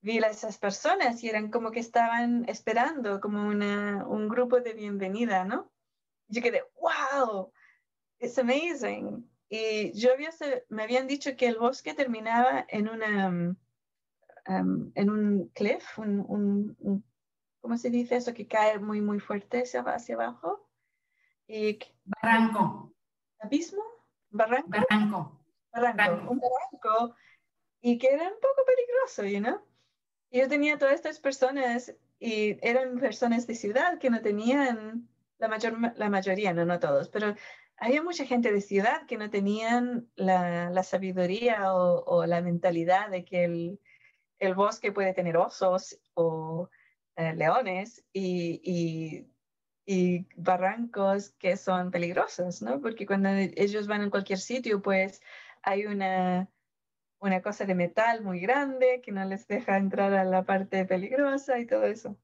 [0.00, 4.72] Vi a esas personas y eran como que estaban esperando como una, un grupo de
[4.72, 5.70] bienvenida, ¿no?
[6.28, 7.52] Yo quedé, wow,
[8.22, 9.28] it's amazing.
[9.50, 10.30] Y yo había,
[10.70, 17.04] me habían dicho que el bosque terminaba en una, um, en un cliff, un, un,
[17.60, 18.32] ¿cómo se dice eso?
[18.32, 20.66] Que cae muy, muy fuerte hacia, hacia abajo.
[21.46, 22.94] Y, barranco.
[23.40, 23.82] ¿Abismo?
[24.30, 24.70] ¿Barranco?
[24.70, 25.44] Barranco.
[25.72, 26.30] Barranco.
[26.30, 27.14] Un barranco.
[27.82, 29.60] Y que era un poco peligroso, you know?
[30.30, 35.08] Y yo tenía todas estas personas y eran personas de ciudad que no tenían,
[35.38, 37.34] la, mayor, la mayoría, no, no todos, pero
[37.76, 43.44] había mucha gente de ciudad que no tenían la, sabiduría o, la mentalidad de que
[44.38, 46.68] el, bosque puede tener osos o
[47.16, 49.26] eh, leones y,
[50.36, 52.80] barrancos que son peligrosos, ¿no?
[52.80, 55.20] Porque cuando ellos van en cualquier sitio, pues
[55.62, 56.48] hay una,
[57.42, 61.66] cosa de metal muy grande que no les deja entrar a la parte peligrosa y
[61.66, 62.16] todo eso.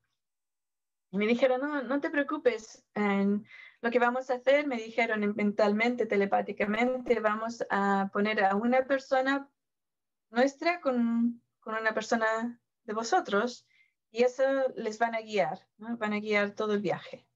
[1.10, 2.84] Y me dijeron, no, no te preocupes.
[3.80, 9.48] Lo que vamos a hacer, me dijeron mentalmente, telepáticamente, vamos a poner a una persona
[10.30, 13.66] nuestra con, con una persona de vosotros
[14.10, 14.42] y eso
[14.74, 17.26] les van a guiar, van a guiar todo el viaje.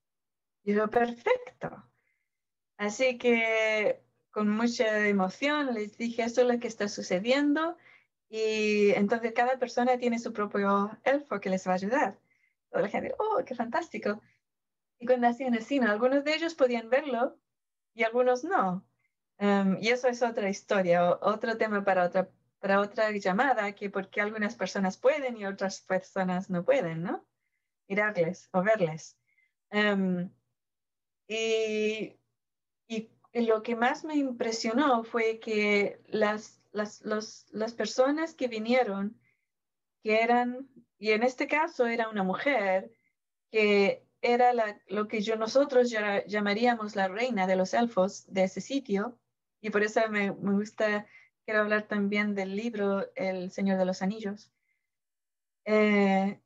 [0.65, 1.85] Y yo, perfecto.
[2.77, 7.77] Así que con mucha emoción les dije, eso es lo que está sucediendo
[8.29, 12.19] y entonces cada persona tiene su propio elfo que les va a ayudar.
[12.71, 14.21] Toda la gente, oh, qué fantástico.
[15.03, 17.37] Y cuando hacían así, algunos de ellos podían verlo
[17.93, 18.87] y algunos no.
[19.41, 24.21] Um, y eso es otra historia, otro tema para otra, para otra llamada, que porque
[24.21, 27.27] algunas personas pueden y otras personas no pueden, ¿no?
[27.89, 29.19] Mirarles o verles.
[29.73, 30.31] Um,
[31.27, 32.17] y,
[32.87, 39.21] y, lo que más me impresionó fue que las, las, los, las personas que vinieron,
[40.05, 42.93] que eran, y en este caso era una mujer,
[43.51, 44.53] que era
[44.87, 45.91] lo que yo, nosotros
[46.27, 49.19] llamaríamos la reina de los elfos de ese sitio,
[49.61, 51.07] y por eso me, gusta,
[51.45, 54.53] quiero hablar también del libro El Señor de los Anillos.
[55.65, 56.41] Eh,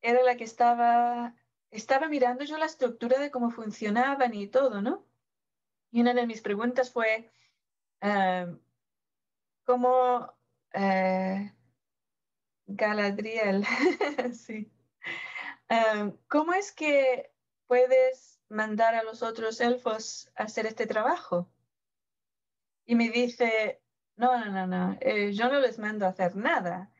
[0.00, 1.34] era la que estaba,
[1.70, 5.04] estaba mirando yo la estructura de cómo funcionaban y todo, ¿no?
[5.90, 7.30] Y una de mis preguntas fue,
[8.00, 8.46] eh,
[9.64, 10.32] ¿cómo
[10.72, 11.52] eh,
[12.66, 13.64] Galadriel,
[14.32, 14.73] sí,
[15.68, 17.32] Em, ¿Cómo es que
[17.66, 21.50] puedes mandar a los otros elfos a hacer este trabajo?
[22.86, 23.80] Y me dice,
[24.16, 26.92] no, no, no, no, eh, yo no les mando a hacer nada.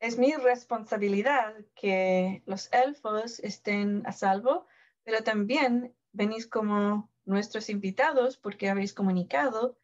[0.00, 4.66] Es mi responsabilidad que los elfos estén a salvo,
[5.02, 9.76] pero también venís como nuestros invitados porque habéis comunicado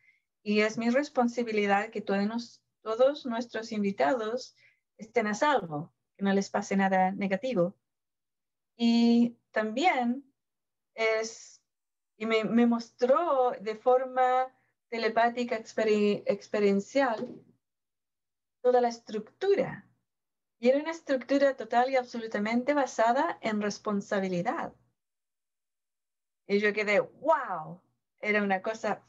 [0.42, 4.55] y es mi responsabilidad que todos, todos nuestros invitados
[4.98, 7.77] estén a salvo, que no les pase nada negativo.
[8.76, 10.24] Y también
[10.94, 11.62] es,
[12.16, 14.48] y me, me mostró de forma
[14.88, 17.44] telepática experiencial
[18.62, 19.88] toda la estructura.
[20.58, 24.72] Y era una estructura total y absolutamente basada en responsabilidad.
[26.46, 27.80] Y yo quedé, wow,
[28.20, 29.02] era una cosa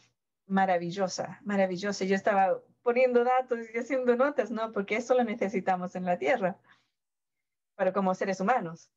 [0.48, 2.06] maravillosa, maravillosa.
[2.06, 4.72] Yo estaba poniendo datos y haciendo notas, ¿no?
[4.72, 6.60] Porque eso lo necesitamos en la Tierra,
[7.76, 8.92] para como seres humanos.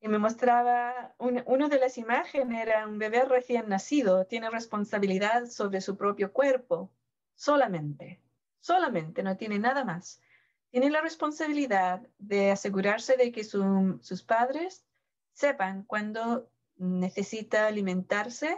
[0.00, 5.82] Y me mostraba, una de las imágenes era un bebé recién nacido, tiene responsabilidad sobre
[5.82, 6.90] su propio cuerpo,
[7.34, 8.18] solamente,
[8.60, 10.22] solamente, no tiene nada más.
[10.70, 14.86] Tiene la responsabilidad de asegurarse de que sus padres
[15.32, 18.56] sepan cuando necesita alimentarse.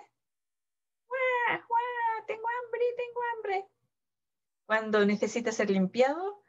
[2.26, 3.68] Tengo hambre, tengo hambre.
[4.66, 6.41] Cuando necesita ser limpiado,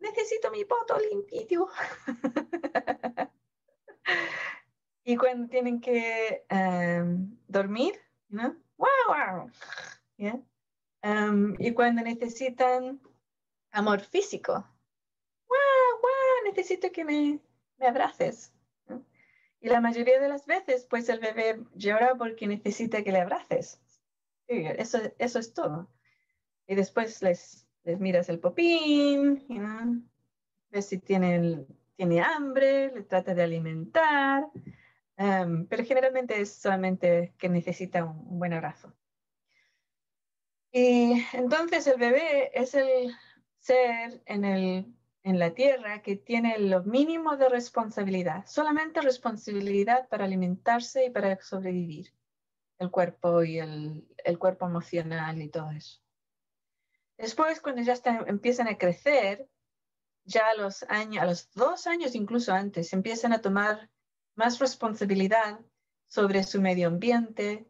[0.00, 1.68] necesito mi poto limpio.
[5.04, 7.94] y cuando tienen que em, dormir,
[8.28, 8.56] ¿no?
[8.76, 9.50] Wow,
[11.02, 13.00] em, y cuando necesitan
[13.72, 17.40] amor físico, wow, wow, necesito que me,
[17.78, 18.52] me abraces.
[19.62, 23.78] Y la mayoría de las veces, pues el bebé llora porque necesita que le abraces.
[24.46, 25.90] eso, eso es todo.
[26.66, 29.46] Y después les les miras el popín,
[30.70, 31.66] ves si tiene,
[31.96, 34.46] tiene hambre, le trata de alimentar,
[35.16, 38.92] em, pero generalmente es solamente que necesita un, buen abrazo.
[40.72, 43.14] Y entonces el bebé es el
[43.58, 50.24] ser en, el, en la tierra que tiene lo mínimo de responsabilidad, solamente responsabilidad para
[50.24, 52.14] alimentarse y para sobrevivir,
[52.78, 55.99] el cuerpo y el, el cuerpo emocional y todo eso.
[57.20, 57.94] Después, cuando ya
[58.26, 59.46] empiezan a crecer,
[60.24, 63.90] ya a los dos años incluso antes, empiezan a tomar
[64.36, 65.60] más responsabilidad
[66.08, 67.66] sobre su medio ambiente.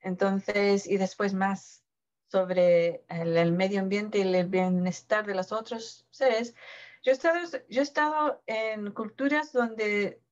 [0.00, 1.84] Entonces, y después más
[2.28, 6.54] sobre el, medio ambiente y el bienestar de los otros seres.
[7.02, 10.22] Yo he estado, yo he estado en culturas donde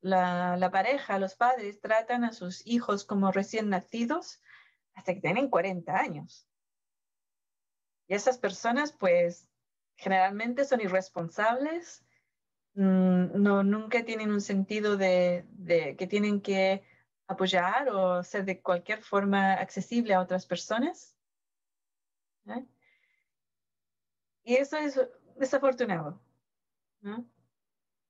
[0.00, 4.40] la, la, pareja, los padres, tratan a sus hijos como recién nacidos
[4.94, 6.48] hasta que tienen 40 años.
[8.12, 9.48] Esas personas, pues,
[9.96, 12.04] generalmente son irresponsables,
[12.74, 15.46] mm, no, nunca tienen un sentido de,
[15.98, 16.82] que tienen que
[17.26, 21.16] apoyar o ser de cualquier forma accesible a otras personas.
[24.44, 25.00] Y eso es
[25.36, 26.20] desafortunado.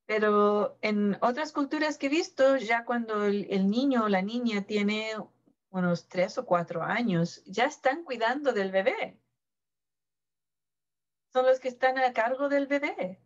[0.06, 5.14] Pero en otras culturas que he visto, ya cuando el, niño o la niña tiene
[5.70, 9.21] unos tres o cuatro años, ya están cuidando del bebé
[11.32, 13.20] son los que están a cargo del bebé.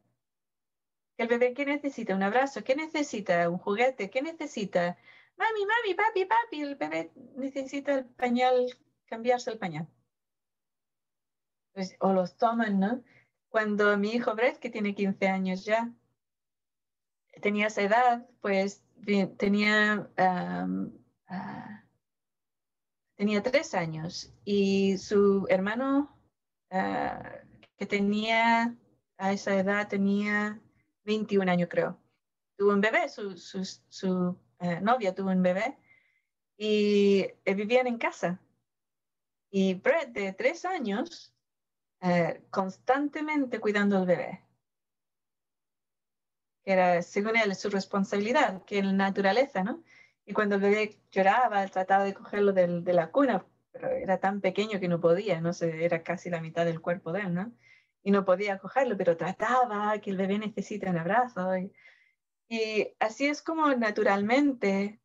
[1.18, 2.14] El bebé, ¿qué necesita?
[2.14, 3.48] Un abrazo, ¿qué necesita?
[3.48, 4.98] Un juguete, ¿qué necesita?
[5.36, 8.66] Mami, mami, papi, papi, el bebé necesita el pañal,
[9.06, 9.88] cambiarse el pañal.
[11.72, 13.02] Pues, o los toman, ¿no?
[13.48, 15.92] Cuando mi hijo Brett, que tiene 15 años ya,
[17.40, 18.82] tenía esa edad, pues
[19.38, 21.84] tenía, ah,
[23.16, 26.18] tenía tres años y su hermano
[26.70, 27.45] ah,
[27.76, 28.76] que tenía,
[29.18, 30.60] a esa edad tenía
[31.04, 31.98] 21 años creo.
[32.56, 35.76] Tuvo un bebé, su, su, eh, novia tuvo un bebé
[36.56, 38.40] y eh, vivían en casa.
[39.50, 41.34] Y Brett, de tres años,
[42.00, 44.42] eh, constantemente cuidando al bebé.
[46.64, 49.84] Era, según él, su responsabilidad, que en la naturaleza, ¿no?
[50.24, 54.80] Y cuando el bebé lloraba, trataba de cogerlo de la cuna, pero era tan pequeño
[54.80, 57.52] que no podía, no sé, era casi la mitad del cuerpo de él, ¿no?
[58.06, 61.50] Y no podía cogerlo, pero trataba que el bebé necesita un abrazo.
[62.48, 65.00] Y, así es como naturalmente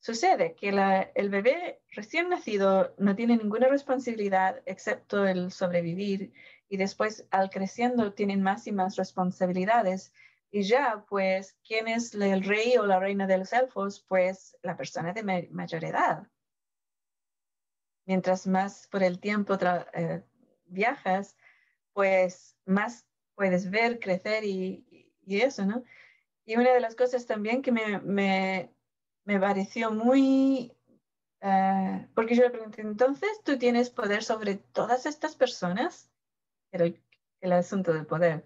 [0.00, 0.68] sucede, que
[1.14, 6.34] el bebé recién nacido no tiene ninguna responsabilidad excepto el sobrevivir
[6.68, 10.12] y después al creciendo tienen más y más responsabilidades.
[10.50, 14.04] Y ya, pues, ¿quién es el rey o la reina de los elfos?
[14.06, 16.26] Pues la persona de mayor edad.
[18.04, 19.56] Mientras más por el tiempo
[19.94, 20.22] eh,
[20.66, 21.34] viajas,
[21.92, 24.86] pues más puedes ver, crecer y,
[25.26, 25.84] eso, ¿no?
[26.44, 27.98] Y una de las cosas también que me,
[29.24, 30.72] me, pareció muy...
[31.40, 36.10] Eh, porque yo le pregunté, entonces, ¿tú tienes poder sobre todas estas personas?
[36.70, 36.84] Pero
[37.40, 38.44] el, asunto del poder.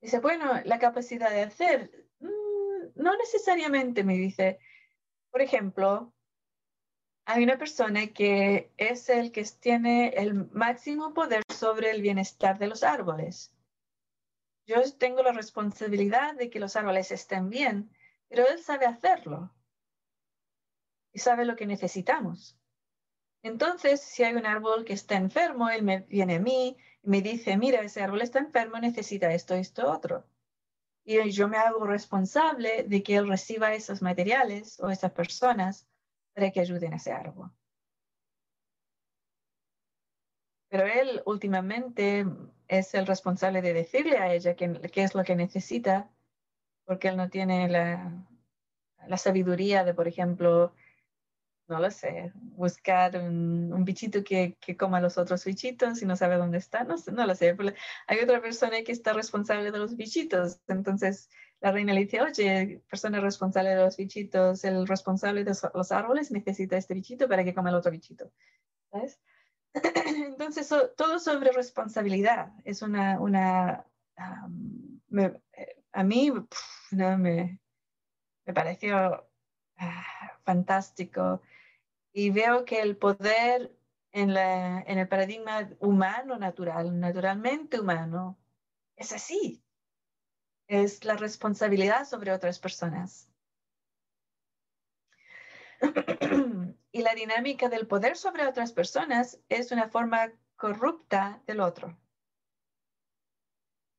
[0.00, 4.58] Dice, bueno, la capacidad de hacer, mm, no necesariamente, me dice.
[5.30, 6.14] Por ejemplo,
[7.26, 12.66] hay una persona que es el que tiene el máximo poder sobre el bienestar de
[12.66, 13.52] los árboles.
[14.66, 17.90] Yo tengo la responsabilidad de que los árboles estén bien,
[18.28, 19.54] pero él sabe hacerlo
[21.12, 22.58] y sabe lo que necesitamos.
[23.42, 27.56] Entonces, si hay un árbol que está enfermo, él viene a mí y me dice,
[27.56, 30.26] mira, ese árbol está enfermo, necesita esto, esto, otro.
[31.04, 35.86] Y yo me hago responsable de que él reciba esos materiales o esas personas
[36.34, 37.50] para que ayuden a ese árbol.
[40.68, 42.26] Pero él últimamente,
[42.68, 46.10] es el responsable de decirle a ella qué, es lo que necesita,
[46.84, 48.26] porque él no tiene la,
[49.16, 50.74] sabiduría de, por ejemplo,
[51.68, 56.36] no lo sé, buscar un, bichito que, que, coma los otros bichitos y no sabe
[56.36, 57.56] dónde está, no, no lo sé.
[58.06, 61.30] Hay otra persona que está responsable de los bichitos, entonces
[61.64, 66.30] la reina le dice, oye, persona responsable de los bichitos, el responsable de los árboles
[66.30, 68.30] necesita este bichito para que coma el otro bichito.
[68.90, 69.18] ¿Sabes?
[69.72, 73.86] Entonces, todo sobre responsabilidad es una, una
[74.18, 76.32] eh, a mí
[76.90, 77.58] me,
[78.54, 79.26] pareció
[79.78, 81.40] ah, fantástico
[82.12, 83.74] y veo que el poder
[84.12, 88.38] en, en el paradigma humano natural, naturalmente humano,
[88.96, 89.63] es así.
[90.66, 93.28] Es la responsabilidad sobre otras personas.
[96.92, 101.98] y la dinámica del poder sobre otras personas es una forma corrupta del otro.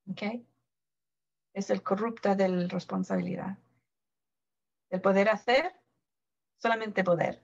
[0.09, 0.21] ¿Ok?
[1.53, 3.57] Es el corrupta de la responsabilidad.
[4.89, 5.73] El poder hacer,
[6.57, 7.41] solamente poder.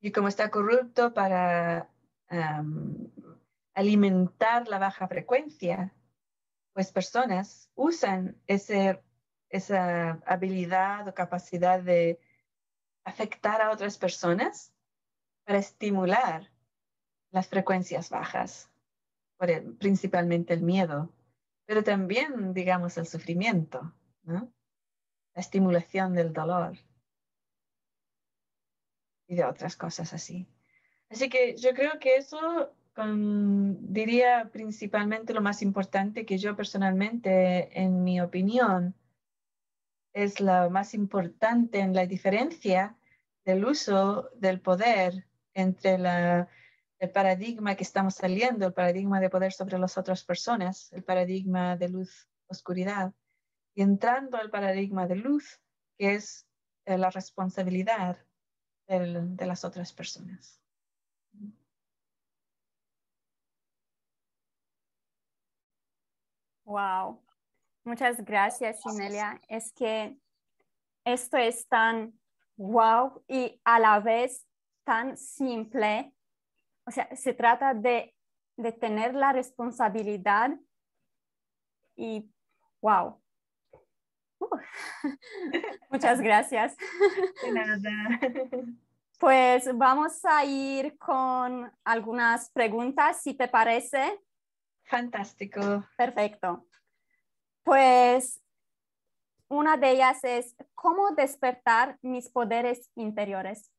[0.00, 1.88] Y como está corrupto para
[3.74, 5.94] alimentar la baja frecuencia,
[6.72, 9.02] pues personas usan ese,
[9.48, 12.18] esa habilidad o capacidad de
[13.04, 14.72] afectar a otras personas
[15.44, 16.50] para estimular
[17.30, 18.70] las frecuencias bajas,
[19.78, 21.10] principalmente el miedo,
[21.66, 23.94] pero también, digamos, el sufrimiento,
[24.24, 24.48] la
[25.34, 26.78] estimulación del dolor
[29.26, 30.46] y de otras cosas así.
[31.10, 38.04] Así que yo creo que eso diría principalmente lo más importante que yo personalmente, en
[38.04, 38.94] mi opinión,
[40.12, 42.96] es lo más importante en la diferencia
[43.44, 49.78] del uso del poder entre el paradigma que estamos saliendo, el paradigma de poder sobre
[49.78, 53.12] las otras personas, el paradigma de luz-oscuridad,
[53.74, 55.60] y entrando al paradigma de luz,
[55.98, 56.46] que es
[56.84, 58.18] eh, la responsabilidad
[58.86, 60.61] de las otras personas.
[66.72, 67.20] Wow,
[67.84, 69.38] Muchas gracias, Inelia.
[69.46, 70.16] Es que
[71.04, 72.18] esto es tan
[72.56, 74.46] wow y a la vez
[74.82, 76.14] tan simple.
[76.86, 78.14] O sea, se trata de,
[78.80, 80.52] tener la responsabilidad
[81.94, 82.32] y
[82.80, 83.20] wow.
[84.38, 84.56] Uh,
[85.90, 86.74] muchas gracias.
[87.42, 87.90] De nada.
[89.18, 94.18] Pues vamos a ir con algunas preguntas, si te parece.
[94.84, 95.86] Fantástico.
[95.96, 96.66] Perfecto.
[97.62, 98.42] Pues
[99.48, 103.70] una de ellas es cómo despertar mis poderes interiores.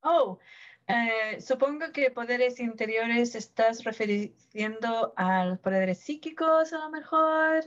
[0.00, 0.38] Oh,
[0.86, 7.64] eh, supongo que poderes interiores estás refiriendo a poderes psíquicos a lo mejor.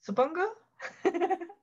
[0.00, 0.42] supongo.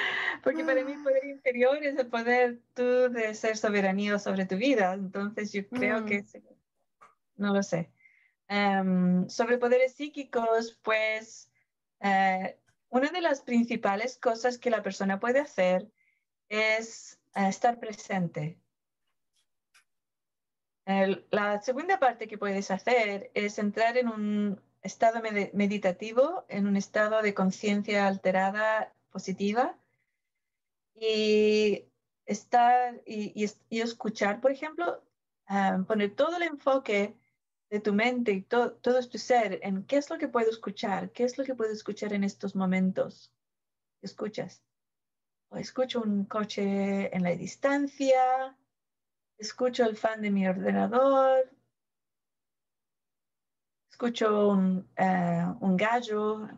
[0.42, 4.94] Porque para mí poder interior es el poder tú de ser soberanía sobre tu vida.
[4.94, 6.38] Entonces yo creo que mm.
[7.36, 7.90] no lo sé.
[8.48, 11.50] Em, sobre poderes psíquicos, pues
[12.00, 15.88] eh, una de las principales cosas que la persona puede hacer
[16.48, 18.58] es eh, estar presente.
[21.30, 25.20] la segunda parte que puedes hacer es entrar en un estado
[25.52, 29.76] meditativo, en un estado de conciencia alterada positiva
[31.00, 31.86] y
[32.26, 35.02] estar y, escuchar, por ejemplo,
[35.48, 37.16] em, poner todo el enfoque
[37.70, 41.24] de tu mente y todo tu ser en qué es lo que puedo escuchar, qué
[41.24, 43.32] es lo que puedo escuchar en estos momentos.
[44.02, 44.62] Escuchas.
[45.50, 48.56] O escucho un coche en la distancia,
[49.38, 51.50] escucho el fan de mi ordenador,
[53.90, 56.48] escucho un, eh, un gallo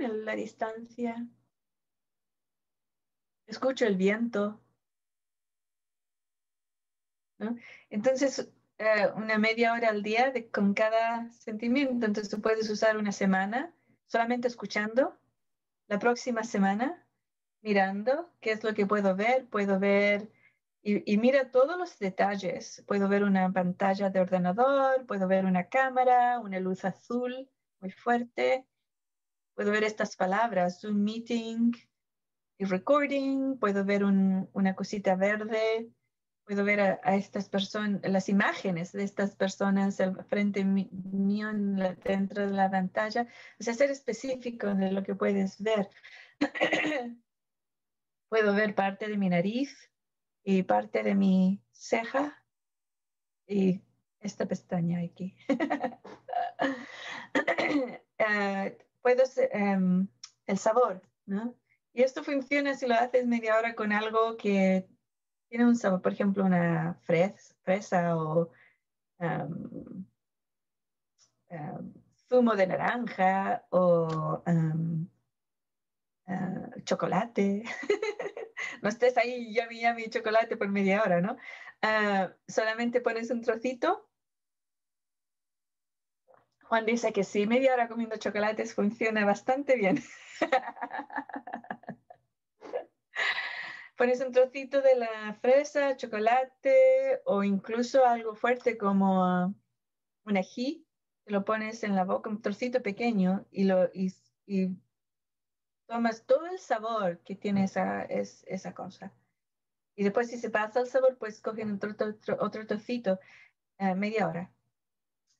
[0.00, 1.26] en la distancia,
[3.46, 4.60] escucho el viento.
[7.90, 12.06] Entonces, eh, una media hora al día de, con cada sentimiento.
[12.06, 13.74] Entonces tú puedes usar una semana
[14.06, 15.18] solamente escuchando,
[15.88, 17.06] la próxima semana
[17.62, 19.46] mirando qué es lo que puedo ver.
[19.46, 20.30] Puedo ver
[20.82, 22.84] y, mira todos los detalles.
[22.86, 27.48] Puedo ver una pantalla de ordenador, puedo ver una cámara, una luz azul
[27.80, 28.66] muy fuerte.
[29.54, 31.72] Puedo ver estas palabras, un meeting
[32.58, 33.58] y recording.
[33.58, 35.90] Puedo ver una cosita verde
[36.44, 41.48] puedo ver a, estas personas, las imágenes de estas personas frente mío
[42.04, 43.26] dentro de la pantalla.
[43.58, 45.88] O sea, ser específico de lo que puedes ver.
[48.28, 49.90] puedo ver parte de mi nariz
[50.42, 52.36] y parte de mi ceja
[53.46, 53.80] y
[54.20, 55.36] esta pestaña aquí.
[58.16, 60.06] Eh, puedes, em,
[60.46, 61.58] el sabor, ¿no?
[61.94, 64.88] Y esto funciona si lo haces media hora con algo que
[65.48, 68.50] tiene un sabor, por ejemplo, una fresa o
[69.20, 70.04] em,
[71.48, 71.94] em,
[72.28, 74.42] zumo de naranja o
[76.26, 77.62] eh, chocolate.
[78.82, 81.36] no estés ahí, ya mi chocolate por media hora, ¿no?
[81.80, 84.08] Ah, solamente pones un trocito.
[86.68, 90.02] Juan dice que sí, media hora comiendo chocolates funciona bastante bien.
[93.96, 99.54] pones un trocito de la fresa, chocolate o incluso algo fuerte como
[100.24, 100.86] un ají,
[101.26, 104.12] lo pones en la boca, un trocito pequeño y, lo, y,
[105.86, 109.12] tomas todo el sabor que tiene esa, esa cosa.
[109.96, 111.94] Y después si se pasa el sabor, pues cogen otro,
[112.40, 113.20] otro, trocito,
[113.78, 114.52] eh, media hora.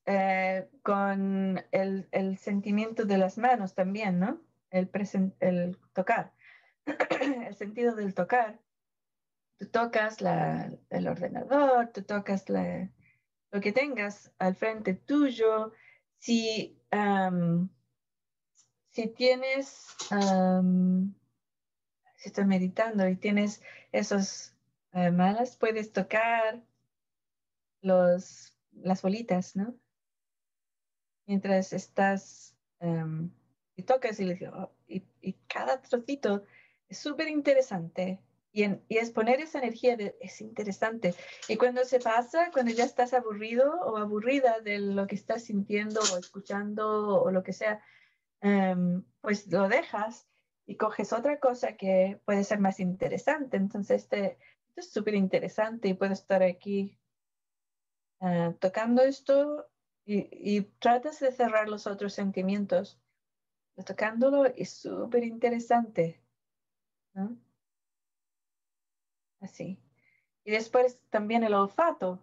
[0.07, 4.39] Eh, con el, el, sentimiento de las manos también, ¿no?
[4.71, 4.91] El,
[5.41, 6.35] el tocar,
[7.47, 8.61] el sentido del tocar.
[9.57, 12.91] Tú tocas la, el ordenador, tú tocas la,
[13.51, 15.73] lo que tengas al frente tuyo.
[16.19, 16.79] Si,
[18.91, 19.97] si tienes,
[22.17, 24.55] si estás meditando y tienes esos
[24.93, 26.63] eh, malas, puedes tocar
[27.81, 29.75] los, las bolitas, ¿no?
[31.27, 32.57] Mientras estás,
[33.77, 36.45] y tocas y, oh", y, y cada trocito
[36.89, 38.21] es súper interesante.
[38.53, 41.15] Y, y, exponer esa energía es interesante.
[41.49, 46.01] Y cuando se pasa, cuando ya estás aburrido o aburrida de lo que estás sintiendo
[46.13, 47.83] o escuchando o lo que sea,
[48.45, 50.29] Em, pues lo dejas
[50.67, 53.57] y coges otra cosa que puede ser más interesante.
[53.57, 54.39] Entonces, este,
[54.77, 56.99] es súper interesante y puedo estar aquí
[58.21, 59.67] eh, tocando esto
[60.07, 63.01] y, tratas de cerrar los otros sentimientos.
[63.87, 66.21] Tocándolo es súper interesante.
[69.41, 69.79] Así.
[70.45, 72.23] Y después también el olfato.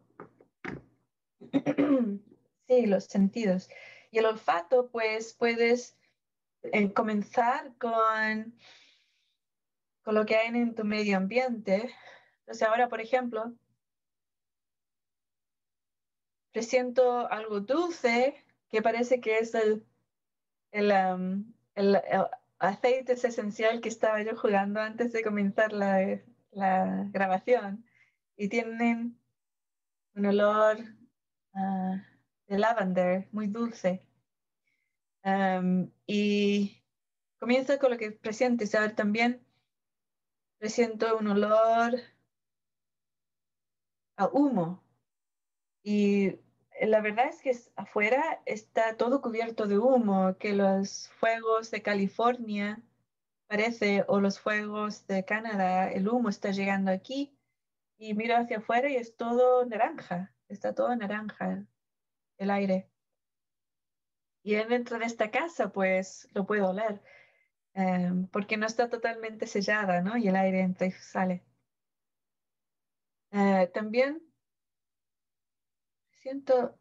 [2.67, 3.69] sí, los sentidos.
[4.11, 5.97] Y el olfato, pues puedes
[6.63, 8.55] en comenzar con,
[10.03, 11.89] con lo que hay en tu medio ambiente.
[12.41, 13.53] Entonces ahora, por ejemplo,
[16.51, 18.35] presiento algo dulce
[18.69, 19.85] que parece que es el,
[20.71, 21.97] el, um, el,
[22.59, 26.21] aceite esencial que estaba yo jugando antes de comenzar la,
[26.51, 27.85] la grabación.
[28.37, 29.19] Y tienen
[30.15, 30.77] un olor
[31.53, 32.03] ah,
[32.47, 34.05] de lavender muy dulce
[36.07, 36.83] y
[37.39, 38.73] comienza con lo que presientes.
[38.75, 39.45] A ver, también
[40.57, 41.99] presiento un olor
[44.17, 44.83] a humo.
[45.83, 46.39] Y
[46.81, 52.81] la verdad es que afuera está todo cubierto de humo, que los fuegos de California
[53.47, 57.37] parece, o los fuegos de Canadá, el humo está llegando aquí
[57.97, 61.67] y miro hacia afuera y es todo naranja, está todo naranja
[62.37, 62.89] el aire.
[64.43, 67.01] Y dentro de esta casa, pues lo puedo oler,
[67.73, 70.17] em, porque no está totalmente sellada, ¿no?
[70.17, 71.43] Y el aire entra y sale.
[73.31, 74.21] Eh, también
[76.21, 76.75] siento...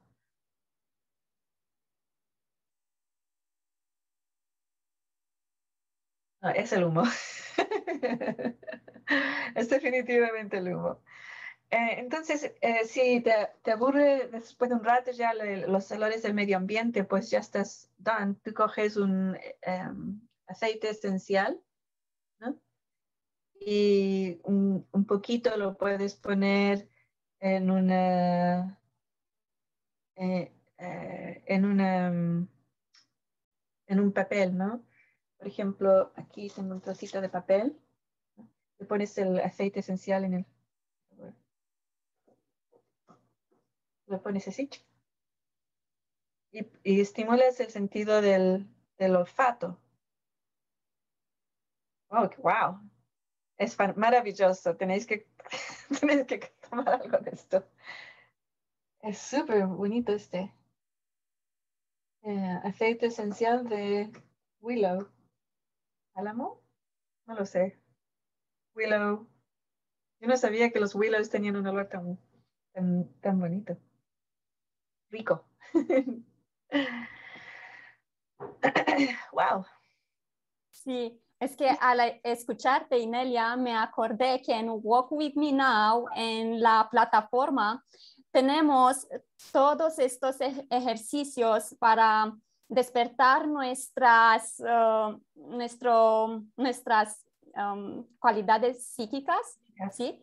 [6.55, 7.03] es el humo.
[9.55, 11.03] es definitivamente el humo.
[11.70, 16.57] Eh, entonces, eh, si te, aburre después de un rato ya los olores del medio
[16.57, 18.34] ambiente, pues ya estás done.
[18.43, 21.61] Tú coges un em, aceite esencial,
[22.41, 22.59] ¿no?
[23.55, 26.88] Y un, poquito lo puedes poner
[27.41, 28.80] en una...
[30.20, 30.52] Eh,
[31.46, 32.48] en una em,
[33.86, 34.84] en un papel, ¿no?
[35.38, 37.80] Por ejemplo, aquí tengo un trocito de papel.
[38.78, 40.46] Le pones el aceite esencial en el
[44.06, 44.68] lo pones así.
[46.52, 48.68] Y, y estimulas el sentido del,
[48.98, 49.80] del olfato.
[52.10, 52.80] Oh, wow.
[53.56, 54.76] Es maravilloso.
[54.76, 55.28] Tenéis que,
[56.00, 57.64] tenéis que tomar algo de esto.
[59.03, 60.53] Es súper bonito este.
[62.22, 64.12] Eh, aceite esencial de
[64.61, 65.09] Willow.
[66.14, 66.62] ¿Álamo?
[67.26, 67.78] No lo sé.
[68.74, 69.26] Willow.
[70.20, 72.18] Yo no sabía que los Willows tenían un olor tan,
[73.20, 73.78] tan bonito
[75.11, 75.44] rico.
[79.32, 79.64] wow.
[80.70, 86.61] Sí, es que al escucharte, Inelia, me acordé que en Walk With Me Now, en
[86.61, 87.84] la plataforma,
[88.31, 89.07] tenemos
[89.53, 90.37] todos estos
[90.70, 92.33] ejercicios para
[92.68, 97.24] despertar nuestras, uh, nuestro, nuestras
[97.57, 99.59] um, cualidades psíquicas,
[99.93, 100.22] ¿sí?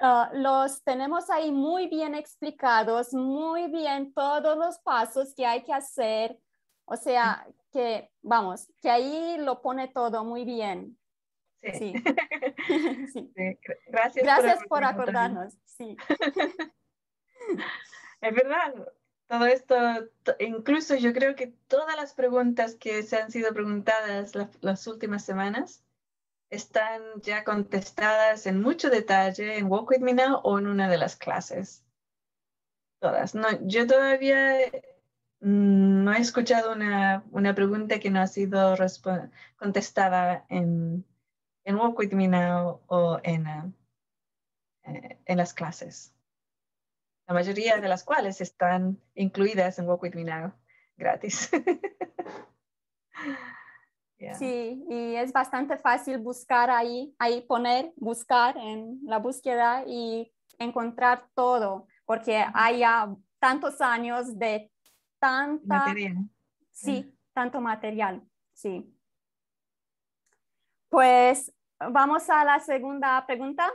[0.00, 5.72] Uh, los tenemos ahí muy bien explicados, muy bien todos los pasos que hay que
[5.72, 6.38] hacer.
[6.86, 10.98] O sea, que vamos, que ahí lo pone todo muy bien.
[11.78, 11.92] Sí.
[13.86, 15.54] Gracias, Gracias por, acordarnos.
[15.64, 15.96] Sí.
[18.20, 18.74] es verdad,
[19.26, 19.76] todo esto,
[20.38, 25.82] incluso yo creo que todas las preguntas que se han sido preguntadas las últimas semanas
[26.50, 30.98] están ya contestadas en mucho detalle en Walk With Me Now o en una de
[30.98, 31.84] las clases.
[33.00, 33.34] Todas.
[33.34, 34.56] No, yo todavía
[35.40, 38.76] mm, no he escuchado una, una, pregunta que no ha sido
[39.56, 41.04] contestada en,
[41.64, 43.46] en Walk With Me Now o en,
[44.84, 46.13] eh, en las clases
[47.26, 50.52] la mayoría de las cuales están incluidas en Walk With Me Now
[50.96, 51.50] gratis.
[54.38, 61.28] Sí, y es bastante fácil buscar ahí, ahí poner, buscar en la búsqueda y encontrar
[61.34, 64.70] todo, porque hay ya tantos años de
[65.18, 65.78] tanta...
[65.78, 66.16] Material.
[66.70, 68.22] Sí, tanto material,
[68.54, 68.90] sí.
[70.88, 73.70] Pues vamos a la segunda pregunta.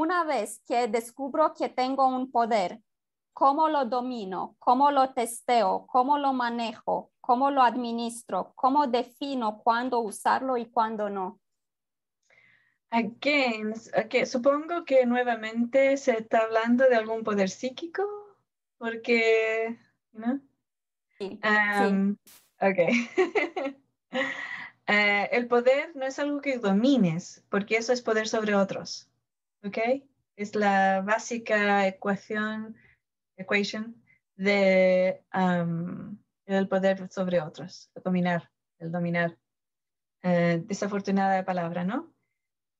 [0.00, 2.80] Una vez que descubro que tengo un poder,
[3.34, 4.56] ¿cómo lo domino?
[4.58, 5.86] ¿Cómo lo testeo?
[5.88, 7.12] ¿Cómo lo manejo?
[7.20, 8.54] ¿Cómo lo administro?
[8.54, 11.38] ¿Cómo defino cuándo usarlo y cuándo no?
[12.88, 14.24] Again, okay.
[14.24, 18.02] supongo que nuevamente se está hablando de algún poder psíquico,
[18.78, 19.78] porque,
[20.12, 20.40] ¿no?
[21.18, 21.38] Sí.
[21.44, 22.16] Um,
[22.58, 22.78] ok.
[24.92, 29.09] Eh, el poder no es algo que domines, porque eso es poder sobre otros.
[29.64, 29.78] ¿Ok?
[30.36, 32.76] Es la básica ecuación,
[33.36, 34.02] equation
[34.36, 35.22] de
[36.46, 39.36] el poder sobre otros, el dominar, el dominar.
[40.22, 42.12] Eh, desafortunada palabra, ¿no?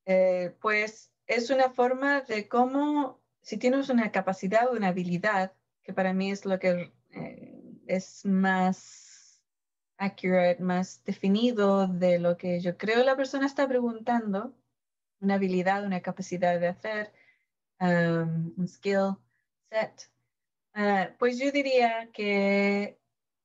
[0.05, 5.93] Eh, pues es una forma de cómo, si tienes una capacidad o una habilidad, que
[5.93, 9.41] para mí es lo que eh, es más
[9.97, 14.55] accurate, más definido de lo que yo creo la persona está preguntando,
[15.21, 17.13] una habilidad, una capacidad de hacer,
[17.79, 19.15] um, un skill
[19.69, 20.11] set,
[20.75, 22.99] uh, pues yo diría que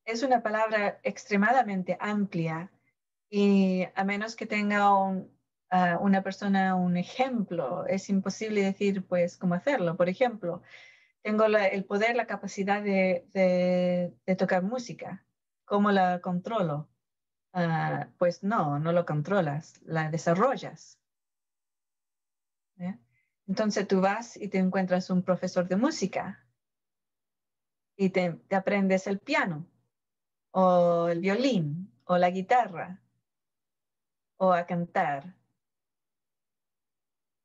[0.04, 2.70] es una palabra extremadamente amplia
[3.30, 5.28] y a menos que tenga uh,
[6.00, 9.96] una persona un ejemplo, es imposible decir pues cómo hacerlo.
[9.96, 10.62] Por ejemplo,
[11.22, 15.26] tengo el poder, la capacidad de, tocar música.
[15.64, 16.88] ¿Cómo la controlo?
[17.52, 21.00] Uh, pues no, no lo controlas, la desarrollas.
[23.46, 26.44] Entonces tú vas y te encuentras un profesor de música
[27.96, 29.66] y te, aprendes el piano
[30.50, 33.00] o el violín o la guitarra
[34.36, 35.34] o a cantar.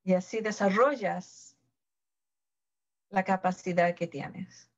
[0.03, 1.55] Y así desarrollas
[3.09, 4.69] la capacidad que tienes.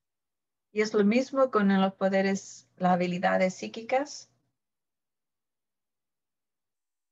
[0.73, 4.29] Y es lo mismo con los poderes, las habilidades psíquicas.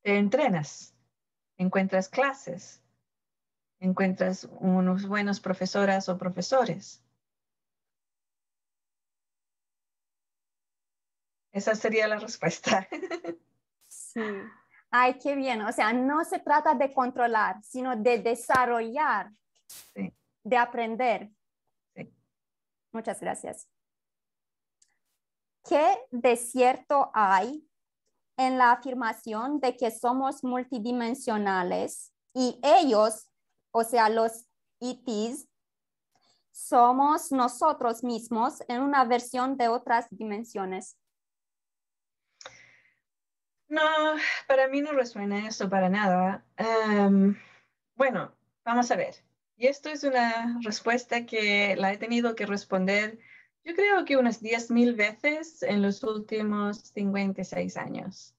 [0.02, 0.96] Te entrenas,
[1.58, 2.82] encuentras clases,
[3.82, 7.04] encuentras unos buenos profesoras o profesores.
[11.52, 12.88] Esa sería la respuesta.
[13.88, 14.22] Sí.
[14.90, 15.62] Ay, qué bien.
[15.64, 19.32] O sea, no se trata de controlar, sino de desarrollar,
[20.44, 21.30] de aprender.
[21.96, 22.14] Sí.
[22.94, 23.68] Muchas gracias.
[25.68, 27.68] ¿Qué desierto hay
[28.38, 33.31] en la afirmación de que somos multidimensionales y ellos
[33.72, 34.46] o sea, los
[34.80, 35.48] ETs,
[36.52, 40.98] somos nosotros mismos en una versión de otras dimensiones.
[43.68, 43.82] No,
[44.48, 46.46] para mí no resuena eso para nada.
[46.58, 47.38] Em,
[47.96, 49.16] bueno, vamos a ver.
[49.56, 53.20] Y esto es una respuesta que la he tenido que responder,
[53.64, 58.36] yo creo que unas 10.000 veces en los últimos 56 años.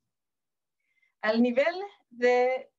[1.21, 1.77] Al nivel
[2.11, 2.72] de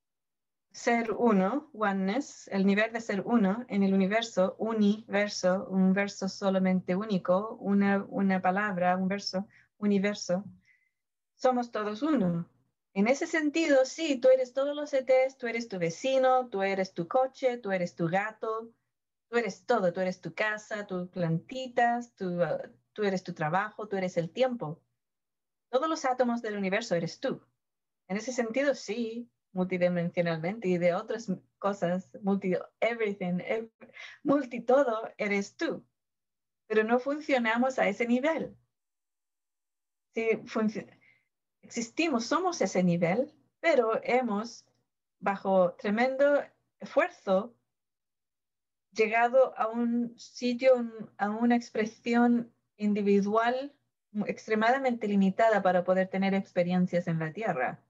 [0.74, 6.96] ser uno, oneness, el nivel de ser uno en el universo, universo, un verso solamente
[6.96, 9.48] único, una, una palabra, un verso,
[9.78, 10.44] universo,
[11.36, 12.50] somos todos uno.
[12.96, 16.94] En ese sentido, sí, tú eres todos los ETs, tú eres tu vecino, tú eres
[16.94, 18.72] tu coche, tú eres tu gato,
[19.30, 22.40] tú eres todo, tú eres tu casa, tus plantitas, tú,
[22.94, 24.82] tú eres tu trabajo, tú eres el tiempo.
[25.70, 27.42] Todos los átomos del universo eres tú.
[28.08, 33.40] En ese sentido, sí, multidimensionalmente y de otras cosas, multi everything,
[34.24, 35.86] multi todo, eres tú.
[36.68, 38.58] Pero no funcionamos a ese nivel.
[40.14, 40.30] Si
[41.62, 44.66] existimos, somos ese nivel, pero hemos,
[45.20, 46.44] bajo tremendo
[46.80, 47.56] esfuerzo,
[48.92, 50.74] llegado a un sitio,
[51.18, 53.74] a una expresión individual
[54.28, 57.83] extremadamente limitada para poder tener experiencias en la Tierra.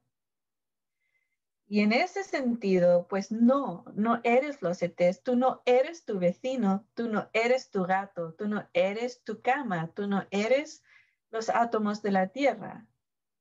[1.68, 6.88] Y en ese sentido, pues no, no eres los ETs, tú no eres tu vecino,
[6.94, 10.84] tú no eres tu gato, tú no eres tu cama, tú no eres
[11.32, 12.86] los átomos de la Tierra,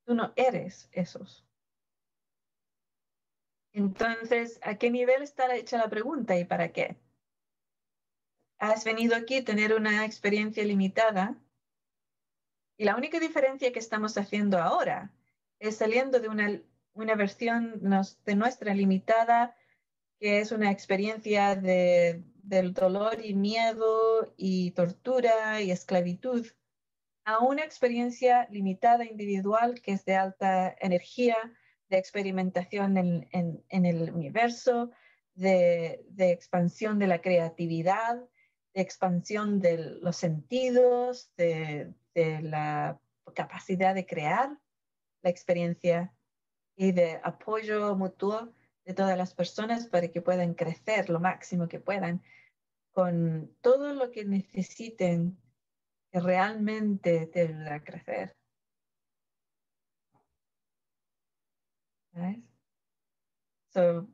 [0.05, 1.47] tú no eres esos.
[3.73, 6.97] Entonces, ¿a qué nivel está hecha la pregunta y para qué?
[8.59, 11.37] Has venido aquí a tener una experiencia limitada
[12.77, 15.13] y la única diferencia que estamos haciendo ahora
[15.59, 16.61] es saliendo de una,
[16.95, 17.81] una versión
[18.25, 19.57] de nuestra limitada,
[20.19, 26.47] que es una experiencia de, del dolor y miedo y tortura y esclavitud,
[27.25, 31.37] a una experiencia limitada individual que es de alta energía,
[31.89, 33.29] de experimentación en,
[33.69, 34.91] en, el universo,
[35.35, 38.17] de, expansión de la creatividad,
[38.75, 42.99] de expansión de los sentidos, de la
[43.35, 44.59] capacidad de crear
[45.23, 46.13] la experiencia
[46.77, 48.53] y de apoyo mutuo
[48.85, 52.23] de todas las personas para que puedan crecer lo máximo que puedan
[52.93, 55.39] con todo lo que necesiten
[56.11, 58.37] que realmente te ayude a crecer.
[62.13, 62.39] ¿Sabes?
[63.73, 64.07] So,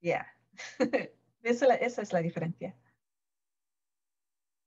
[0.00, 0.26] yeah.
[1.42, 2.76] esa es la diferencia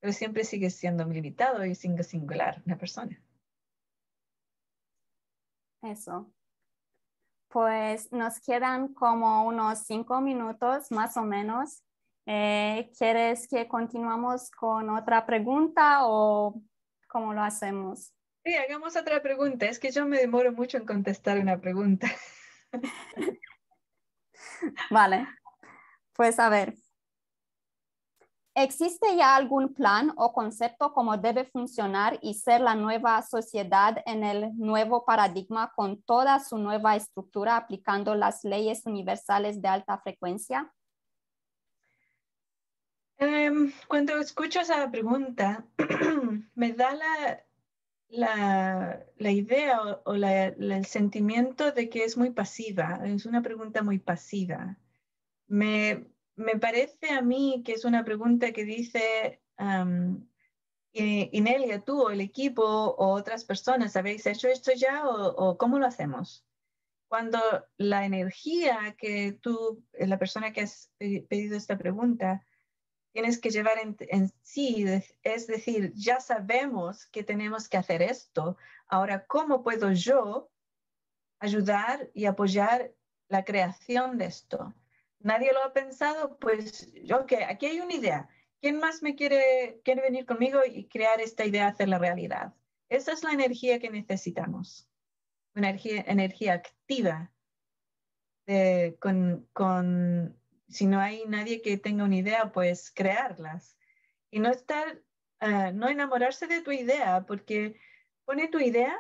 [0.04, 3.24] pero siempre sigue siendo limitado y sigue singular una persona.
[5.82, 6.30] Eso.
[7.54, 11.84] Pues nos quedan como unos cinco minutos más o menos.
[12.26, 16.60] Eh, ¿Quieres que continuamos con otra pregunta o
[17.08, 18.12] cómo lo hacemos?
[18.44, 19.68] Sí, hagamos otra pregunta.
[19.68, 22.08] Es que yo me demoro mucho en contestar una pregunta.
[24.90, 25.28] vale.
[26.16, 26.74] Pues a ver,
[28.56, 34.24] ¿Existe ya algún plan o concepto cómo debe funcionar y ser la nueva sociedad en
[34.24, 40.72] el nuevo paradigma con toda su nueva estructura aplicando las leyes universales de alta frecuencia?
[43.18, 45.66] Em, cuando escucho esa pregunta,
[46.54, 47.44] me da la,
[49.18, 54.78] la, idea o, el sentimiento de que es muy pasiva, es una pregunta muy pasiva.
[55.48, 56.06] Me,
[56.36, 59.42] me parece a mí que es una pregunta que dice,
[60.94, 65.86] Inelia, tú o el equipo o otras personas, ¿habéis hecho esto ya o, cómo lo
[65.86, 66.46] hacemos?
[67.08, 67.40] Cuando
[67.78, 72.44] la energía que tú, eh, la persona que has pedido esta pregunta,
[73.12, 74.86] tienes que llevar en, sí,
[75.22, 78.58] es decir, ya sabemos que tenemos que hacer esto.
[78.88, 80.50] Ahora, ¿cómo puedo yo
[81.40, 82.92] ayudar y apoyar
[83.28, 84.74] la creación de esto?
[85.24, 88.30] Nadie lo ha pensado, pues yo que aquí hay una idea.
[88.62, 92.54] ¿Quién más me quiere, quiere venir conmigo y crear esta idea, hacerla realidad?
[92.90, 94.88] Esa es la energía que necesitamos,
[95.56, 97.32] energía, energía activa.
[99.00, 103.78] con, con, si no hay nadie que tenga una idea, pues crearlas.
[104.32, 105.02] Y no estar,
[105.42, 107.80] uh, no enamorarse de tu idea, porque
[108.26, 108.98] pone tu idea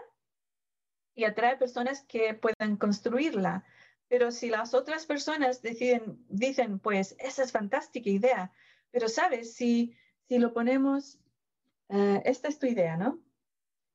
[1.15, 3.65] y atrae personas que puedan construirla
[4.13, 8.51] pero si las otras personas deciden, dicen, pues esa es fantástica idea,
[8.91, 9.97] pero sabes, si,
[10.27, 11.17] si lo ponemos,
[11.89, 13.19] eh, esta es tu idea, ¿no?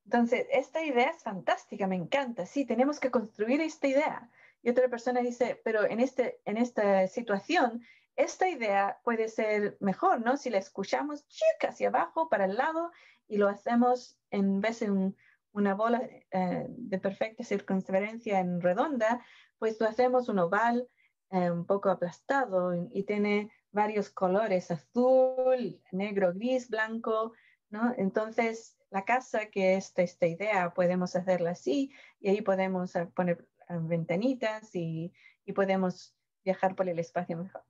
[0.06, 4.28] Entonces, esta idea es fantástica, me encanta, sí, tenemos que construir esta idea.
[4.60, 7.84] Y otra persona dice, pero en, este, en esta situación,
[8.16, 10.36] esta idea puede ser mejor, ¿no?
[10.36, 11.24] Si la escuchamos
[11.60, 12.90] hacia abajo, para el lado,
[13.28, 15.12] y lo hacemos en vez de
[15.52, 16.02] una bola
[16.32, 19.24] eh, de perfecta circunferencia en redonda,
[19.58, 20.88] pues lo hacemos un oval
[21.30, 27.32] eh, un poco aplastado y, tiene varios colores, azul, negro, gris, blanco,
[27.68, 27.94] ¿no?
[27.98, 33.46] Entonces, la casa, que es esta idea, podemos hacerla así y ahí podemos eh, poner
[33.68, 35.12] eh, ventanitas y,
[35.44, 37.62] y podemos viajar por el espacio mejor.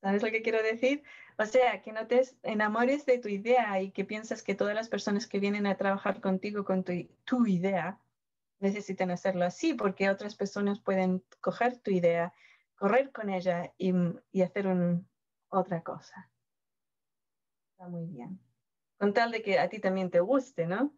[0.00, 1.02] ¿Sabes lo que quiero decir?
[1.36, 4.88] O sea, que no te enamores de tu idea y que piensas que todas las
[4.88, 7.98] personas que vienen a trabajar contigo con tu idea
[8.60, 12.32] necesitan hacerlo así porque otras personas pueden coger tu idea,
[12.76, 13.92] correr con ella y,
[14.42, 14.66] hacer
[15.48, 16.30] otra cosa.
[17.72, 18.40] Está muy bien.
[18.98, 20.92] Con tal de que a ti también te guste, ¿no?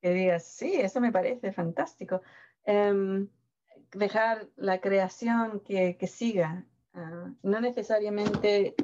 [0.00, 2.22] Que digas, sí, eso me parece fantástico.
[2.64, 3.28] Em,
[3.92, 8.74] dejar la creación que, que siga, ah, no necesariamente,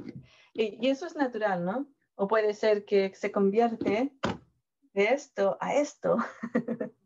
[0.53, 1.87] y, eso es natural, ¿no?
[2.15, 4.13] O puede ser que se convierte
[4.93, 6.17] de esto a esto.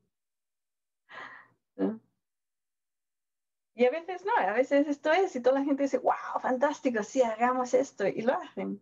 [3.74, 7.02] Y a veces no, a veces esto es, y toda la gente dice, wow, fantástico,
[7.02, 8.80] sí, hagamos esto, y lo hacen.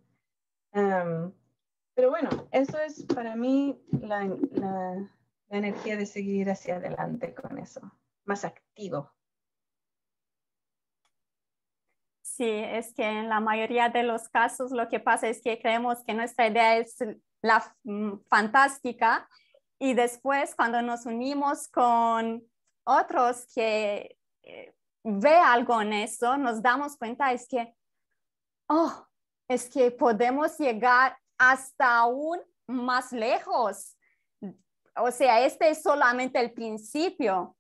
[1.95, 5.11] pero bueno, eso es para mí la, la,
[5.49, 7.80] la energía de seguir hacia adelante con eso,
[8.24, 9.11] más activo.
[12.22, 16.03] Sí, es que en la mayoría de los casos lo que pasa es que creemos
[16.05, 16.97] que nuestra idea es
[17.43, 19.28] la mm, fantástica
[19.78, 22.43] y después cuando nos unimos con
[22.84, 24.74] otros que eh,
[25.05, 27.75] ve algo en eso, nos damos cuenta es que,
[28.69, 29.07] oh,
[29.49, 33.97] es que podemos llegar hasta aún más lejos.
[34.97, 37.57] O sea, este es solamente el principio.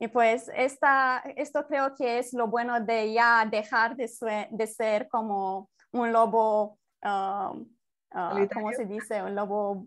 [0.00, 4.08] Y pues esta, esto creo que es lo bueno de ya dejar de,
[4.50, 7.68] de ser como un lobo, um,
[8.14, 9.22] uh, ¿cómo se dice?
[9.22, 9.86] Un lobo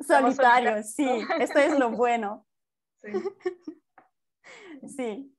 [0.00, 0.82] solitario.
[0.82, 1.06] Sí,
[1.38, 2.46] esto es lo bueno.
[2.96, 3.12] Sí.
[4.96, 5.36] sí.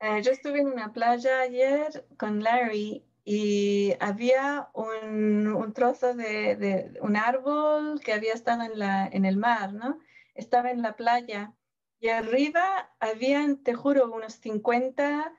[0.00, 6.56] Eh, yo estuve en una playa ayer con Larry y había un, un trozo de,
[6.56, 9.98] de, un árbol que había estado en, la, en el mar, ¿no?
[10.34, 11.52] Estaba en la playa
[12.00, 15.34] y arriba habían, te juro, unos 50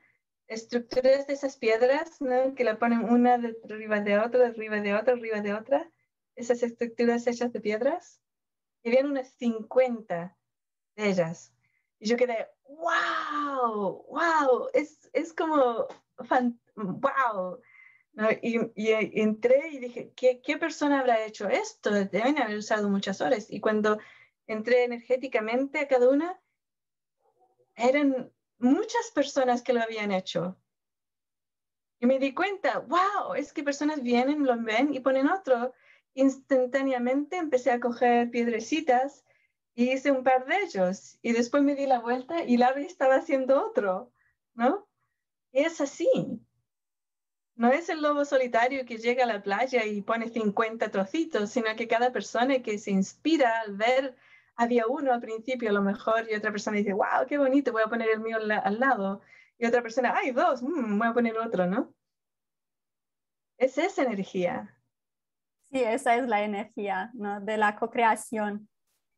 [0.47, 2.53] estructuras de esas piedras, ¿no?
[2.53, 5.89] Que la ponen una de, arriba de otra, arriba de otra, arriba de otra.
[6.35, 8.21] Esas estructuras hechas de piedras.
[8.83, 10.37] Y habían unas 50
[10.95, 11.53] de ellas.
[11.99, 15.87] Y yo quedé, wow, wow, es, es como,
[16.75, 17.59] wow.
[18.41, 18.91] Y, y,
[19.21, 21.91] entré y dije, ¿qué, ¿qué persona habrá hecho esto?
[21.91, 23.47] Deben haber usado muchas horas.
[23.49, 23.97] Y cuando
[24.45, 26.39] entré energéticamente a cada una,
[27.75, 30.57] eran muchas personas que lo habían hecho.
[31.99, 35.73] Y me di cuenta, wow, es que personas vienen, lo ven y ponen otro.
[36.13, 39.23] Instantáneamente empecé a coger piedrecitas
[39.79, 41.17] y hice un par de ellos.
[41.21, 44.11] Y después me di la vuelta y Larry estaba haciendo otro,
[44.53, 44.89] ¿no?
[45.53, 46.09] Y es así.
[47.55, 51.73] No es el lobo solitario que llega a la playa y pone 50 trocitos, sino
[51.77, 54.17] que cada persona que se inspira al ver
[54.57, 57.83] había uno al principio a lo mejor y otra persona dice, wow, qué bonito, voy
[57.83, 59.21] a poner el mío al, lado.
[59.57, 61.95] Y otra persona, hay dos, mm, voy a poner otro, ¿no?
[63.57, 64.77] Es esa energía.
[65.71, 67.39] Sí, esa es la energía, ¿no?
[67.39, 68.67] De la co-creación.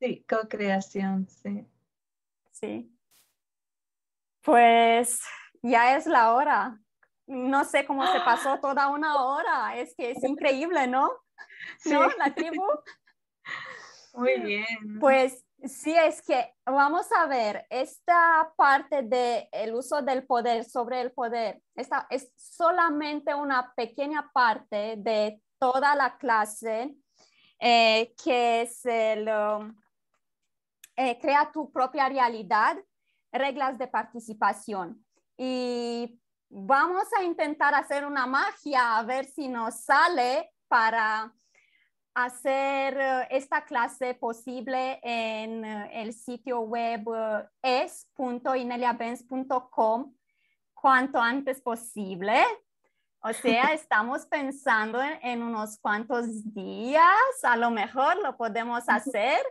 [0.02, 1.68] Sí, co-creación, sí.
[2.52, 2.92] Sí.
[4.42, 5.22] Pues
[5.62, 6.80] ya es la hora.
[7.28, 9.78] No sé cómo se pasó toda una hora.
[9.78, 11.12] Es que es increíble, ¿no?
[11.80, 11.94] Sí.
[11.94, 12.08] ¿No?
[12.18, 12.64] La tribu.
[14.14, 15.00] Muy bien.
[15.00, 21.02] Pues sí, es que vamos a ver, esta parte del el uso del poder sobre
[21.02, 26.96] el poder, esta es solamente una pequeña parte de toda la clase
[27.60, 29.76] eh, que es el, um,
[31.04, 32.78] eh, crea tu propia realidad,
[33.32, 35.04] reglas de participación.
[35.36, 41.34] Y vamos a intentar hacer una magia a ver si nos sale para
[42.14, 47.04] hacer eh, esta clase posible en eh, el sitio web
[47.64, 50.14] es.ineliabenz.com
[50.76, 52.44] cuanto antes posible.
[53.24, 57.02] O sea, estamos pensando en, unos cuantos días,
[57.42, 59.42] a lo mejor lo podemos hacer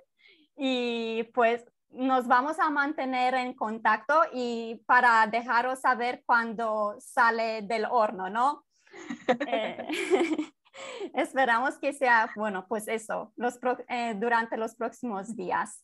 [0.63, 7.87] y pues nos vamos a mantener en contacto y para dejaros saber cuando sale del
[7.91, 8.67] horno, ¿no?
[11.15, 13.59] Esperamos que sea, bueno, pues eso, los
[13.89, 15.83] eh, durante los próximos días.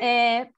[0.00, 0.50] Eh,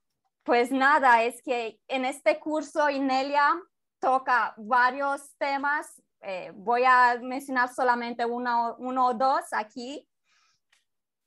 [0.44, 3.60] pues nada, es que en este curso Inelia
[4.00, 6.00] toca varios temas.
[6.20, 10.08] Eh, voy a mencionar solamente uno, uno o dos aquí,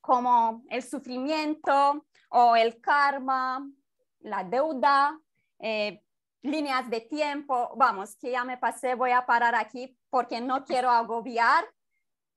[0.06, 3.68] como el sufrimiento o el karma,
[4.20, 5.18] la deuda,
[6.42, 7.72] líneas de tiempo.
[7.76, 11.64] Vamos, que ya me pasé, voy a parar aquí porque no quiero agobiar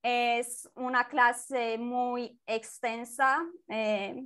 [0.02, 4.26] es una clase muy extensa eh,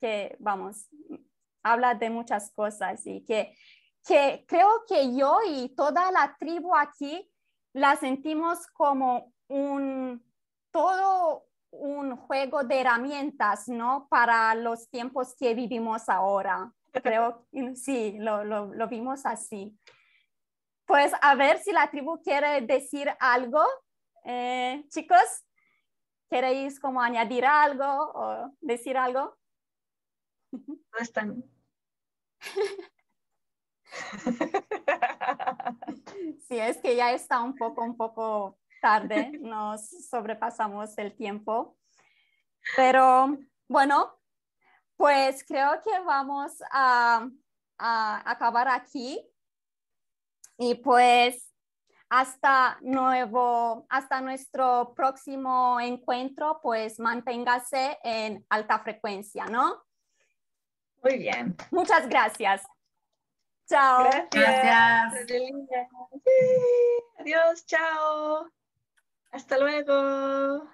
[0.00, 0.88] que, vamos,
[1.62, 3.54] habla de muchas cosas y que,
[4.06, 7.30] que creo que yo y toda la tribu aquí
[7.72, 10.24] la sentimos como un,
[10.70, 11.46] todo
[11.80, 14.06] un juego de herramientas, ¿no?
[14.08, 16.72] Para los tiempos que vivimos ahora.
[16.92, 19.76] Creo, sí, lo, lo, lo vimos así.
[20.86, 23.62] Pues a ver si la tribu quiere decir algo
[24.24, 25.44] eh, chicos,
[26.30, 29.36] ¿queréis como añadir algo o decir algo?
[30.52, 31.44] No están.
[36.48, 41.78] Sí, es que ya está un poco, un poco tarde, nos sobrepasamos el tiempo.
[42.76, 44.20] Pero bueno,
[44.96, 47.26] pues creo que vamos a,
[47.78, 49.26] a acabar aquí.
[50.58, 51.50] Y pues
[52.10, 59.82] hasta nuevo, hasta nuestro próximo encuentro, pues manténgase en alta frecuencia, ¿no?
[61.02, 61.56] Muy bien.
[61.70, 62.62] Muchas gracias.
[63.66, 64.10] Chao.
[64.30, 65.26] Gracias.
[67.18, 68.63] Adiós, chao.
[69.34, 70.70] Hasta luego.